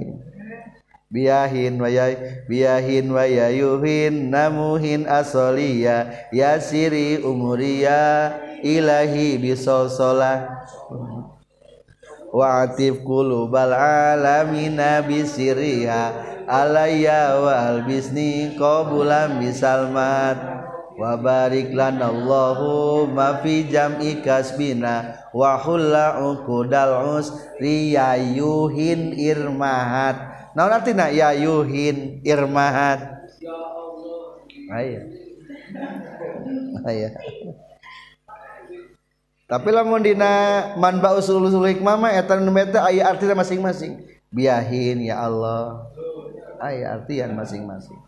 [1.11, 8.31] biyahin wayai biyahin wayayuhin namuhin asoliya yasiri umuria
[8.63, 10.47] ilahi bisolsola
[12.31, 16.15] wa atif kulubal alamina bisiriha
[16.47, 20.39] alayya wa albisni qabulan bisalmat.
[21.01, 31.07] Wa barik lana Allahumma fi jam'i kasbina wa hulla uqdal usri yayuhin irmahat naon artinya
[31.11, 33.21] ya yuhin irmahat
[34.71, 35.03] aya.
[36.87, 37.09] Aya.
[39.51, 40.31] Tapi lamun dina
[40.79, 44.07] manba usul usul hikmah mah eta nu meta aya artina masing-masing.
[44.31, 45.91] Biahin ya Allah.
[46.63, 47.99] Aya artian masing-masing.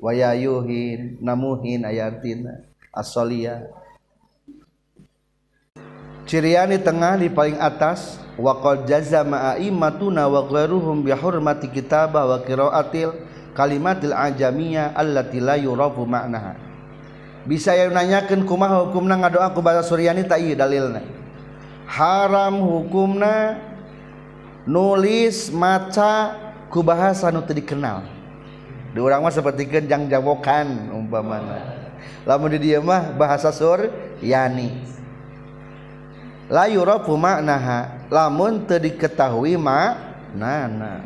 [0.00, 3.68] Wa ya yuhin namuhin aya artina asolia
[6.28, 13.16] ciriani tengah di paling atas waqad jazama a'immatuna wa ghairuhum bi hurmati kitabah wa qiraatil
[13.56, 16.54] kalimatil ajamiyah allati la yurafu ma'naha.
[17.48, 20.28] Bisa yang nanyakeun kumaha hukumna ngadoa ku bahasa Suryani?
[20.28, 21.00] Tak ieu dalilna
[21.88, 23.56] haram hukumna
[24.68, 26.36] nulis maca
[26.68, 28.04] ku bahasa nu teu dikenal.
[28.92, 31.88] Di orang mah seperti kenjang jawokan umpamana.
[32.28, 33.88] Lamun di dia mah bahasa sur
[34.20, 34.76] yani
[36.48, 41.04] la yurafu maknaha lamun teu diketahui maknana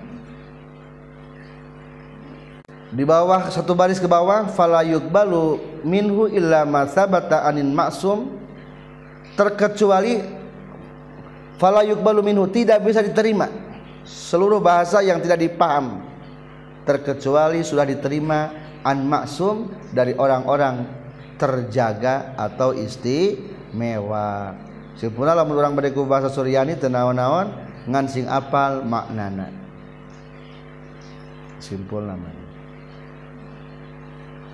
[2.92, 8.36] di bawah satu baris ke bawah fala yuqbalu minhu illa ma sabata anin maksum
[9.32, 10.20] terkecuali
[11.56, 13.48] fala yuqbalu minhu tidak bisa diterima.
[14.02, 16.02] Seluruh bahasa yang tidak dipaham.
[16.82, 18.50] Terkecuali sudah diterima
[18.82, 20.82] an maksum dari orang-orang
[21.38, 24.52] terjaga atau istimewa
[24.96, 27.52] sipula lamun urang bade ku bahasa Suryani teu naon-naon
[27.88, 29.50] ngan sing apal maknana.
[31.62, 32.46] Simpul namanya.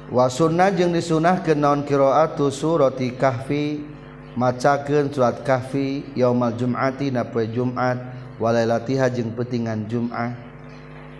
[0.08, 3.84] Wa sunnah jeung disunahkeun naon qiraatu surati kahfi
[4.32, 8.00] macakeun surat kahfi yaumal jum'ati na poe jumat
[8.40, 10.32] walailatiha jeung petingan jum'ah.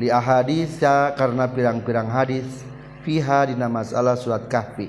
[0.01, 2.47] Li ahaditsa karena pirang-pirang hadis
[3.05, 4.89] fiha dina masalah surat kahfi.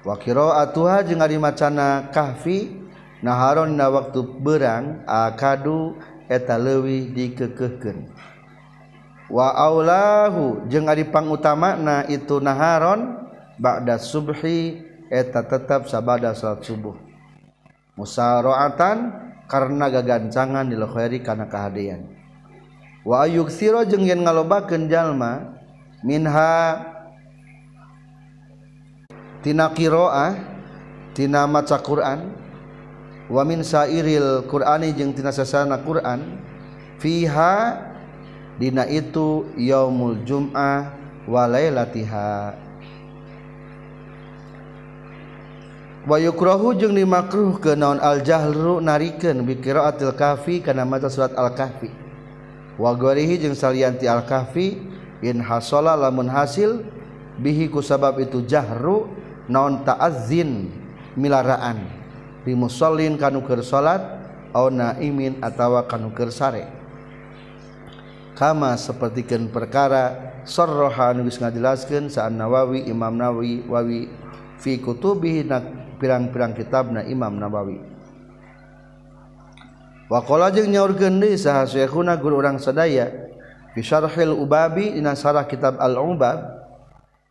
[0.00, 2.79] Wa qiraatuha jeung ari macana kahfi
[3.20, 5.96] naharonna waktu berang akadu
[6.28, 8.08] eta leuwih dikekehkeun
[9.30, 13.20] wa aulahu jeung ari pangutamana itu naharon
[13.60, 16.96] ba'da subhi eta tetap sabada salat subuh.
[17.98, 19.12] Musaraatan
[19.44, 22.08] karena gagancangan di khairi kana kahadean
[23.04, 25.60] wa ayyuksira jeung yen ngalobakeun jalma
[26.00, 26.80] minha
[29.44, 30.32] tina qiraah
[31.12, 32.32] tina maca Quran
[33.30, 36.42] wamin sairil Qurani jeung tina sasana Quran
[36.98, 37.78] fiha
[38.58, 40.90] dina itu yaumul jum'ah
[41.30, 42.58] walailatiha
[46.04, 51.30] wa yukrahu jeung dimakruh ke naon al jahru narikeun bi qiraatil kahfi kana maca surat
[51.38, 51.88] al kahfi
[52.82, 54.74] wa ghairihi jeung salianti al kahfi
[55.22, 56.82] in hasala lamun hasil
[57.38, 59.06] bihi ku sabab itu jahru
[59.46, 60.72] naon ta'azzin
[61.14, 61.99] milaraan.
[62.46, 64.00] bimusolin kanuker salat
[64.50, 66.66] au naimin atawa kanuker sare.
[68.34, 74.08] Kama sapertikeun perkara sarraha nu geus ngajelaskeun sa'an Nawawi Imam Nawawi wawi
[74.56, 75.44] fi kutubihi
[76.00, 77.76] pirang-pirang kitabna Imam Nawawi.
[80.08, 83.30] Wakola jeung nyaurkeun deui saha syekhuna guru urang sadaya
[83.76, 86.64] fi syarhil ubabi dina sarah kitab al-ubab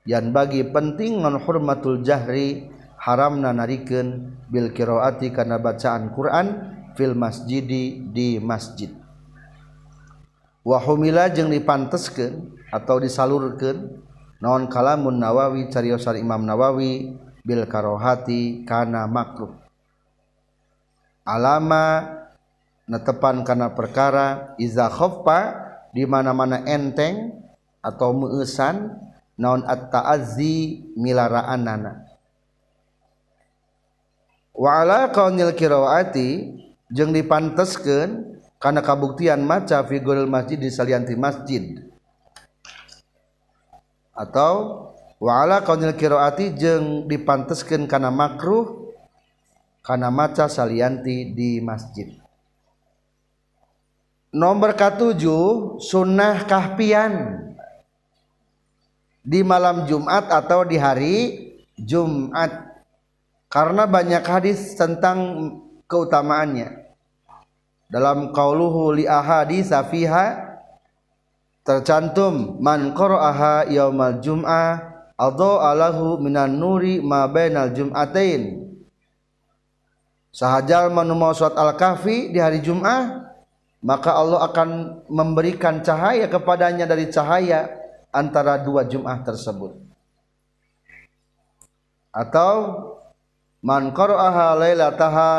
[0.08, 6.48] yang bagi penting non hurmatul jahri haramna narikeun bil qiraati kana bacaan Quran
[7.00, 8.92] fil masjidi di masjid.
[10.68, 14.04] Wa humila jeung dipanteskeun atau disalurkeun
[14.44, 17.16] naon kalamun Nawawi cariosan Imam Nawawi
[17.48, 19.56] bil karohati kana makruh.
[21.24, 22.04] Alama
[22.84, 27.40] netepan kana perkara iza khaffa di mana-mana enteng
[27.80, 29.00] atau meusan
[29.40, 32.09] naon at-ta'azzi milaraan anak
[34.68, 36.60] ala qaunil qiraati
[36.92, 41.64] jeung dipanteskeun kana kabuktian maca fi masjid di salianti masjid.
[44.12, 44.84] Atau
[45.16, 48.92] wa ala qaunil qiraati jeung dipanteskeun kana makruh
[49.80, 52.20] kana maca salianti di masjid.
[54.36, 57.48] Nomor ketujuh sunnah kahpian.
[59.24, 61.18] Di malam Jumat atau di hari
[61.78, 62.69] Jumat
[63.50, 65.18] karena banyak hadis tentang
[65.90, 66.86] keutamaannya.
[67.90, 70.54] Dalam qauluhu li ahadi safiha
[71.66, 74.78] tercantum man qara'aha yaumal jum'ah
[75.18, 78.70] adha alahu minan nuri ma bainal jum'atain.
[80.30, 83.34] Sahajal manu surat al-kahfi di hari Jumat
[83.82, 84.70] maka Allah akan
[85.10, 87.74] memberikan cahaya kepadanya dari cahaya
[88.14, 89.74] antara dua Jumat tersebut.
[92.14, 92.54] Atau
[93.64, 95.30] man qara'aha lailataha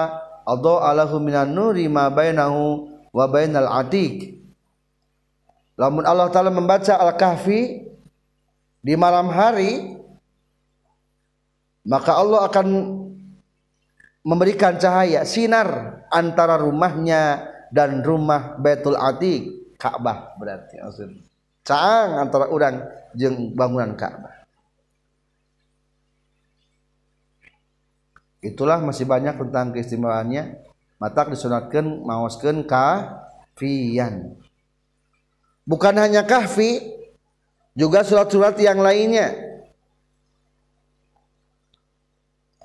[0.45, 4.41] adha alahu minan nuri ma bainahu wa bainal atiq.
[5.81, 7.89] Lamun Allah taala membaca al-kahfi
[8.85, 9.97] di malam hari
[11.89, 12.67] maka Allah akan
[14.21, 21.09] memberikan cahaya sinar antara rumahnya dan rumah Baitul Atiq Ka'bah berarti maksud
[21.65, 22.85] caang antara orang
[23.17, 24.40] jeung bangunan Ka'bah
[28.41, 30.69] itulah masih banyak tentang keistimewaannya.
[31.01, 34.37] Mata disunatkan maoskeun kahfiyan
[35.71, 36.83] bukan hanya kahfi
[37.79, 39.31] juga surat-surat yang lainnya.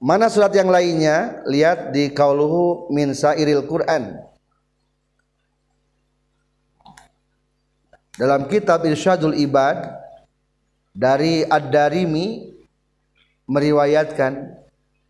[0.02, 1.46] Mana surat yang lainnya?
[1.46, 4.18] Lihat di kauluhu min sairil Quran.
[8.16, 9.92] Dalam kitab Irsyadul Ibad
[10.96, 12.54] dari Ad-Darimi
[13.46, 14.56] meriwayatkan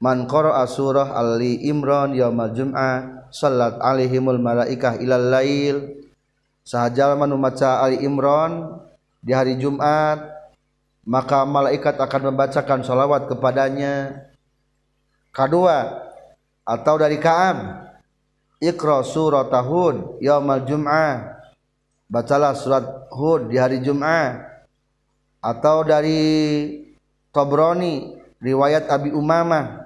[0.05, 6.05] man qara'a surah Ali Imran yaumal jum'ah salat alaihimul malaikah ilal lail.
[6.61, 8.81] Sahajal man maca Ali Imran
[9.25, 10.21] di hari Jumat
[11.05, 14.29] maka malaikat akan membacakan salawat kepadanya.
[15.33, 16.05] Kedua
[16.65, 17.85] atau dari Ka'ab
[18.61, 21.33] Iqra suratahun yaumal jum'ah.
[22.05, 24.37] Bacalah surat Hud di hari Jumat
[25.41, 26.21] atau dari
[27.33, 29.84] Tobroni riwayat Abi Umamah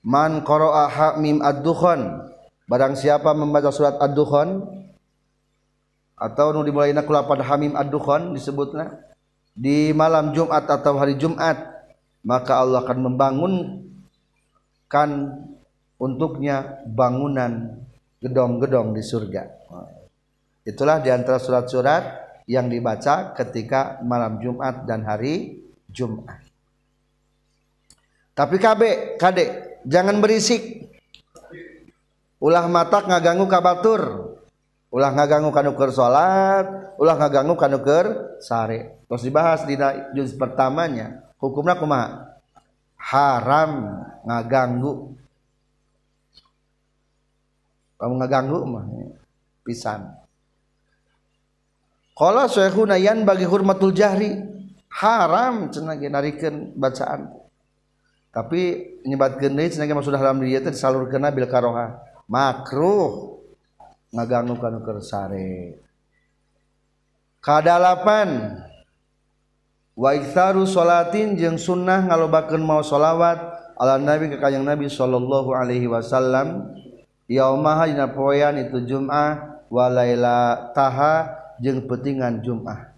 [0.00, 2.30] man qara'a hamim ad-dukhan
[2.68, 4.64] barang siapa membaca surat ad-dukhan
[6.20, 8.96] atau nu dimulaina ku lapan hamim ad-dukhan disebutna
[9.56, 11.56] di malam Jumat atau hari Jumat
[12.24, 13.90] maka Allah akan membangunkan
[16.00, 17.80] untuknya bangunan
[18.20, 19.60] gedong-gedong di surga
[20.60, 22.04] Itulah di antara surat-surat
[22.44, 26.44] yang dibaca ketika malam Jumat dan hari Jumat.
[28.36, 28.82] Tapi KB,
[29.16, 30.90] kade, jangan berisik.
[32.40, 34.32] Ulah matak ngaganggu kabatur.
[34.90, 36.66] Ulah ngaganggu kanuker salat,
[36.98, 38.06] ulah ngaganggu kanuker
[38.42, 39.06] sare.
[39.06, 39.78] Terus dibahas di
[40.18, 41.30] juz pertamanya.
[41.38, 42.36] Hukumnya kumaha?
[42.98, 45.14] Haram ngaganggu.
[48.02, 48.84] Kamu ngaganggu mah
[49.62, 50.10] pisan.
[52.16, 54.36] Qala syekhuna yan bagi hurmatul jahri
[54.92, 57.39] haram cenah narikeun bacaan.
[58.30, 61.98] tapi nyebat deui cenah maksud sudah dalam dia teh disalurkeun bil karoha.
[62.30, 63.38] Makruh.
[64.10, 65.78] Ngaganggu kana kersare
[67.38, 68.58] kadalapan.
[69.94, 73.38] Wa iktharu salatin jeung sunnah ngalobakeun mau sholawat
[73.78, 76.74] ala nabi ka kanjeng nabi sallallahu alaihi wasallam.
[77.30, 81.30] Yaumaha dina poean itu jumat wa laila taha
[81.62, 82.90] jeung pentingan jum'ah.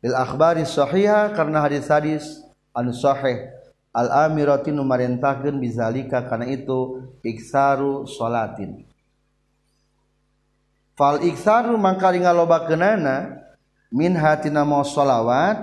[0.00, 2.40] Bil akhbari sahiha karena hadis-hadis
[2.72, 3.59] anu sahih.
[3.90, 8.86] al-amirati nu marintahkeun bizalika kana itu iksaru salatin
[10.94, 13.40] fal iksaru mangka ngalobakeunana
[13.90, 15.58] min hatina mau sholawat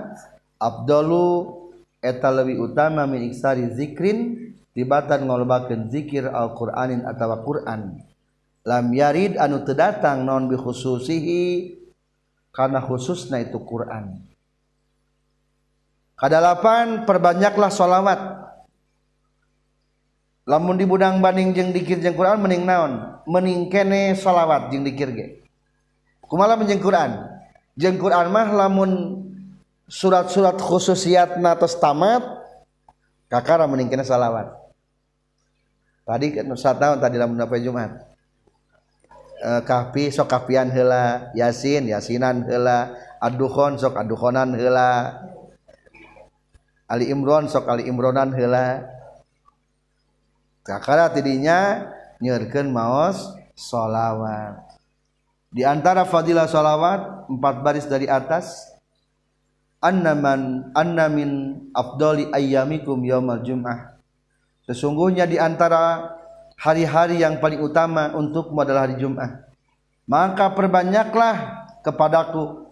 [0.60, 1.54] abdalu
[2.04, 7.98] eta leuwih utama min iksari zikrin tibatan ngalobakeun zikir al-qur'anin atawa qur'an.
[8.62, 11.74] Lam yarid anu teu datang non bi khususihi
[12.54, 14.27] kana khususna itu qur'an.
[16.18, 18.20] Kadalapan perbanyaklah sholawat.
[20.48, 23.20] Lamun di budang banding jeng dikir jeng Quran mening naon?
[23.28, 25.26] Mening kene sholawat jeng dikir ge.
[26.24, 27.24] Kumala menjeng Quran.
[27.78, 29.22] Jeng Quran mah lamun
[29.86, 32.20] surat-surat khususiat natos tamat
[33.30, 34.50] kakara mening kene sholawat.
[36.08, 38.08] Tadi kan satu tahun tadi lamun apa Jumat.
[39.38, 42.90] Eh, kahfi sok kahfian heula yasin yasinan heula
[43.22, 45.14] adukhon sok adukhonan heula
[46.88, 48.88] Ali Imron sok Ali Imronan heula
[50.64, 54.64] kakara tidinya nyerkeun maos solawat
[55.52, 58.72] di antara fadilah solawat empat baris dari atas
[59.84, 63.98] annaman annamin afdali ayyamikum yaumal jum'ah
[64.68, 66.12] Sesungguhnya di antara
[66.60, 69.48] hari-hari yang paling utama untuk adalah hari Jumat.
[70.04, 71.36] Maka perbanyaklah
[71.80, 72.68] kepadaku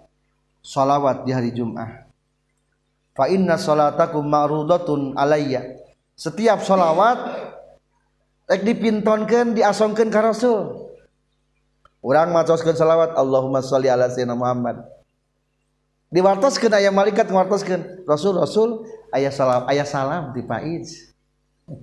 [0.60, 2.04] salawat di hari Jumat.
[3.16, 5.80] fa inna salatakum ma'rudatun alayya.
[6.12, 7.18] Setiap salawat
[8.46, 10.92] rek dipintonkeun diasongkeun ka Rasul.
[12.04, 14.84] Urang macoskeun salawat Allahumma sholli ala sayyidina Muhammad.
[16.12, 18.70] Diwartoskeun aya malaikat ngwartoskeun Rasul Rasul
[19.10, 21.10] aya salam aya salam di Faiz.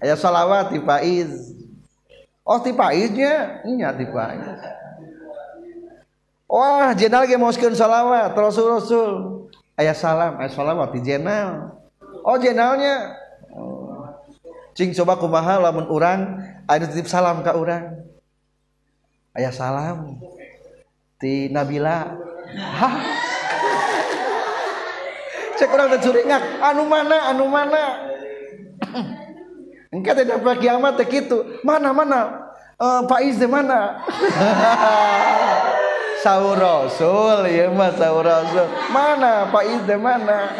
[0.00, 1.52] Aya salawat di Faiz.
[2.40, 4.80] Oh di Faiznya nya di Faiz.
[6.50, 9.39] Wah, jenal ge moskeun salawat, Rasul Rasul.
[9.80, 11.72] Ayat salam, ayat salawat di jenal.
[12.20, 13.16] Oh jenalnya.
[13.48, 14.04] Oh.
[14.76, 16.36] Cing coba kumaha lamun urang
[16.68, 18.04] aya titip salam ka urang.
[19.32, 20.20] Ayat salam
[21.16, 22.12] di Nabila.
[22.60, 22.94] Hah?
[25.56, 27.84] Cek urang teh curingak, anu mana, anu mana?
[29.88, 31.56] Engkau tidak dapat kiamat gitu.
[31.64, 33.96] Mana mana uh, Faiz di mana?
[36.20, 38.68] Sahur Rasul ya mas sahur Rasul.
[38.92, 40.52] Mana Faiz di mana?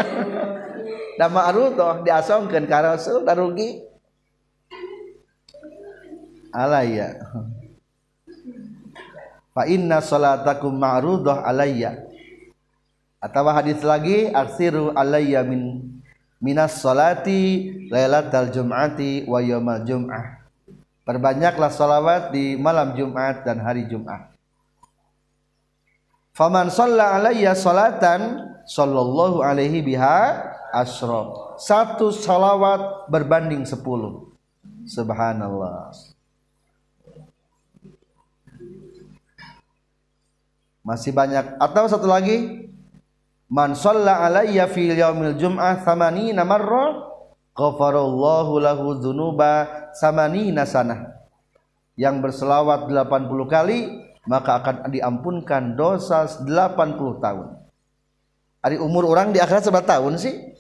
[1.21, 3.85] Dan ma'rudoh diasongkan ke Rasul rugi.
[6.51, 7.21] Alaya.
[9.53, 12.09] Fa inna salatakum ma'rudoh alayya.
[13.21, 15.91] Atau hadis lagi aksiru alayya min
[16.41, 20.41] minas salati lailatal jum'ati wa yaumal jum'ah
[21.05, 24.30] perbanyaklah salawat di malam Jumat dan hari Jumat
[26.41, 30.41] faman shalla alayya salatan sallallahu alaihi biha
[30.73, 31.53] asra.
[31.61, 34.33] Satu salawat berbanding sepuluh.
[34.89, 35.93] Subhanallah.
[40.81, 41.61] Masih banyak.
[41.61, 42.73] Atau satu lagi?
[43.53, 47.05] Man shalla alayya fi yaumil jum'ah thamanina marra
[47.53, 51.21] ghafarallahu lahu dzunuba samanina sanah.
[52.01, 56.47] Yang berselawat 80 kali maka akan diampunkan dosa 80
[57.19, 57.49] tahun.
[58.63, 60.55] Ari umur orang di akhirat seberapa tahun sih?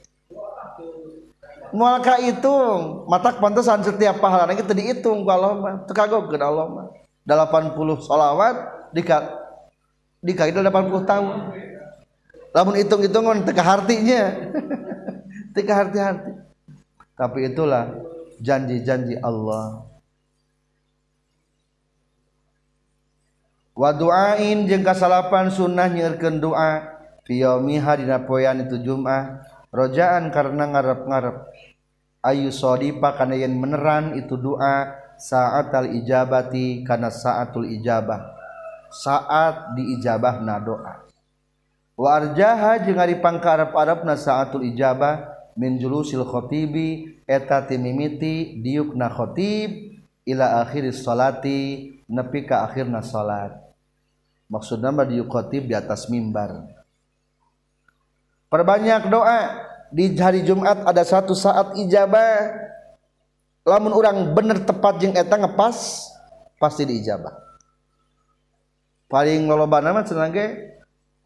[1.70, 3.06] Maka hitung.
[3.06, 5.74] Matak pantesan setiap pahala kita dihitung ku Allah mah.
[5.86, 6.86] Teu kagok Allah mah.
[7.22, 8.56] 80 salawat
[8.90, 9.38] dika
[10.18, 11.36] dikaidal 80 tahun.
[12.50, 14.34] Lamun hitung-hitungan teka hartinya.
[15.54, 16.30] Teka harti-harti.
[17.14, 17.90] Tapi itulah
[18.42, 19.89] janji-janji Allah
[23.80, 29.40] waduain jeung kasalapan sunnah nyiurkeun doa fiyomiha dina poean itu Jumat
[29.72, 31.48] rojaan karena ngarep-ngarep.
[32.20, 38.36] Ayu sodipa kana yen meneran itu doa saat al ijabati kana saatul ijabah.
[38.92, 41.08] Saat diijabah na doa.
[41.96, 49.96] Warjaha jeung ari pangkarep-arepna saatul ijabah min julusil khatibi eta timimiti diuk na khatib
[50.28, 53.69] ila akhir salati nepi ka akhirna salat.
[54.50, 56.66] Maksudna mah diuk khatib di atas mimbar.
[58.50, 59.70] Perbanyak doa.
[59.90, 62.50] Di hari Jumat ada satu saat ijabah.
[63.66, 66.10] Lamun orang bener tepat jeung eta ngepas
[66.58, 67.34] pasti diijabah.
[69.10, 70.30] Paling lolobana mah cenah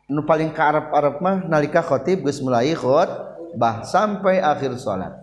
[0.09, 2.77] nu paling ke Arab-Arab mah nalika khotib geus mulai
[3.57, 5.15] bah sampai akhir salat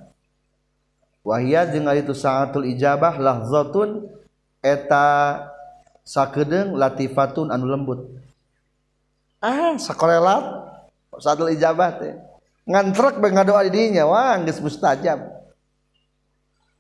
[1.22, 4.10] wahia jeung itu saatul ijabah lahzatun
[4.64, 5.38] eta
[6.12, 8.12] sakedeung latifatun anu lembut.
[9.40, 10.44] Ah sakorelat
[11.16, 12.14] saatul ijabah teh
[12.68, 15.24] ngantrek bae ngadoa di dinya wah geus mustajab.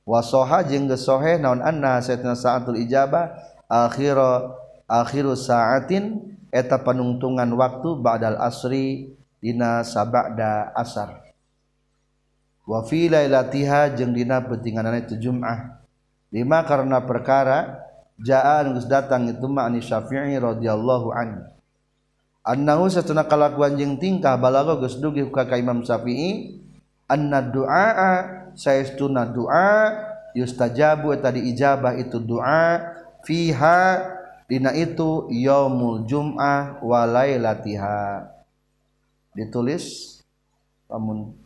[0.03, 3.31] Wasoha jeung geus sohe naon anna sayyidina saatul ijabah
[3.71, 4.19] akhir
[4.91, 11.23] akhiru saatin eta penuntungan waktu badal asri dina sabada asar.
[12.67, 15.79] Wa fi lailatiha jeung dina pentinganan itu Jumat
[16.31, 17.89] lima karena perkara
[18.21, 21.41] jaa geus datang itu ma Syafi'i radhiyallahu anhu.
[22.41, 26.57] Annahu satuna kalakuan jeung tingkah balago geus dugi ka Imam Syafi'i
[27.05, 27.87] anna du'a
[28.57, 29.93] saestuna doa
[30.33, 32.81] yustajabu eta diijabah itu doa
[33.27, 34.09] fiha
[34.49, 38.25] dina itu yaumul jum'ah wa lailatiha.
[39.37, 40.17] Ditulis
[40.89, 41.37] namun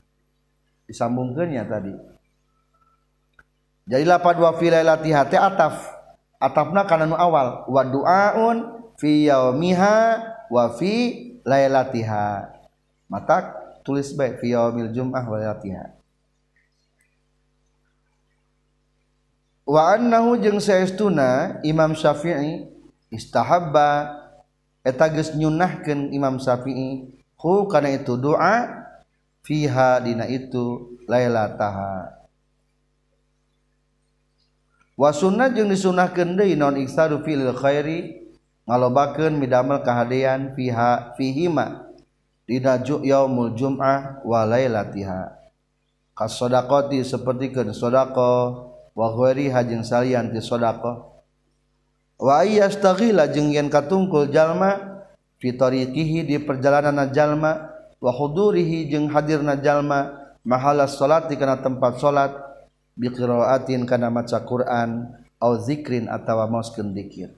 [0.89, 1.93] disambungkannya tadi.
[3.85, 5.94] Jadi lapad wa fi lailatiha teh ataf
[6.41, 8.57] atapna kana nu awal wa duaun
[8.95, 9.95] fi yaumiha
[10.51, 10.93] wa fi
[11.45, 12.51] lailatiha.
[13.05, 13.53] Mata
[13.85, 15.93] tulis baik fi yaumil jum'ah wa lailatiha.
[19.65, 22.69] Wa annahu jeung saestuna Imam Syafi'i
[23.09, 24.13] istahabba
[24.85, 27.09] eta geus nyunahkeun Imam Syafi'i
[27.41, 28.85] hu kana itu doa
[29.41, 32.14] fiha dina itu lailataha.
[34.95, 38.25] wasunnah jeung disunahkeun deui non iksaru fil khairi?
[38.65, 41.93] Ngalobakeun midamel kahadean fiha fihima.
[42.49, 45.37] Dina yaumul jum'ah wa lailatiha.
[46.15, 48.65] Kasadaqati sapertikeun sedekah
[48.95, 51.03] wa ghairiha jeung salian ti sedekah
[52.15, 55.03] wa ayastaghila jeung yen katungkul jalma
[55.35, 62.31] fi tariqihi di perjalanan jalma wa hudurihi jeung hadirna jalma mahala salati kana tempat salat
[62.95, 67.35] bi qiraatin kana maca Quran au zikrin atawa maoskeun zikir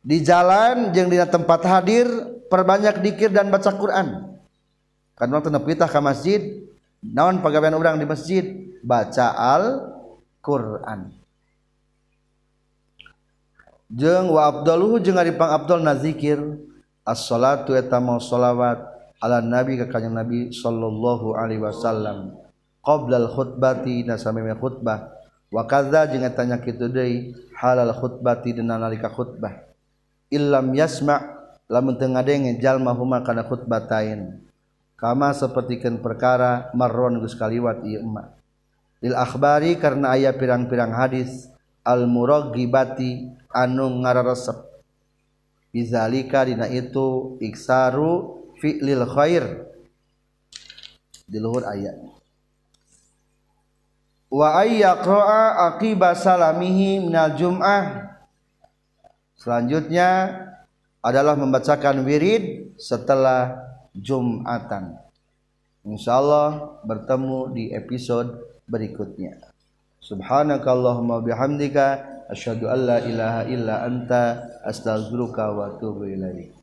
[0.00, 2.08] di jalan jeung di tempat hadir
[2.46, 4.38] perbanyak dikir dan baca Quran.
[5.16, 6.62] Kan waktu nepitah ka masjid
[7.00, 8.44] naon pagawean urang di masjid?
[8.86, 9.82] Baca al
[10.44, 11.10] Quran
[13.90, 16.38] jeung wa abdaluhu jeung ari pang abdul nazikir
[17.06, 18.82] as-salatu eta mau sholawat
[19.22, 22.34] ala nabi ka kanjeng nabi sallallahu alaihi wasallam
[22.86, 25.10] qabla al khutbati na sameme khutbah.
[25.50, 29.66] Wa kadza jeung eta nya kitu deui halal khutbati dina nalika khutbah.
[30.30, 34.38] Illam yasma lamun teu ngadenge jalma huma kana khutbatain
[34.94, 38.30] kama sapertikeun perkara marron geus kaliwat ieu emma.
[39.02, 41.50] Lil akhbari karena aya pirang-pirang hadis
[41.82, 44.66] al muraghibati anu ngararesep
[45.70, 49.44] bizalika dina itu iksaru fi'lil khair.
[51.26, 52.15] Di luhur ayat
[54.30, 58.14] wa ayyaqra'a aqiba salamihi minal jum'ah.
[59.36, 60.32] Selanjutnya
[61.04, 63.62] adalah membacakan wirid setelah
[63.96, 64.98] Jumatan.
[65.86, 69.38] Insyaallah bertemu di episode berikutnya.
[70.02, 76.55] Subhanakallahumma bihamdika asyhadu an la ilaha illa anta astaghfiruka wa atubu ilaik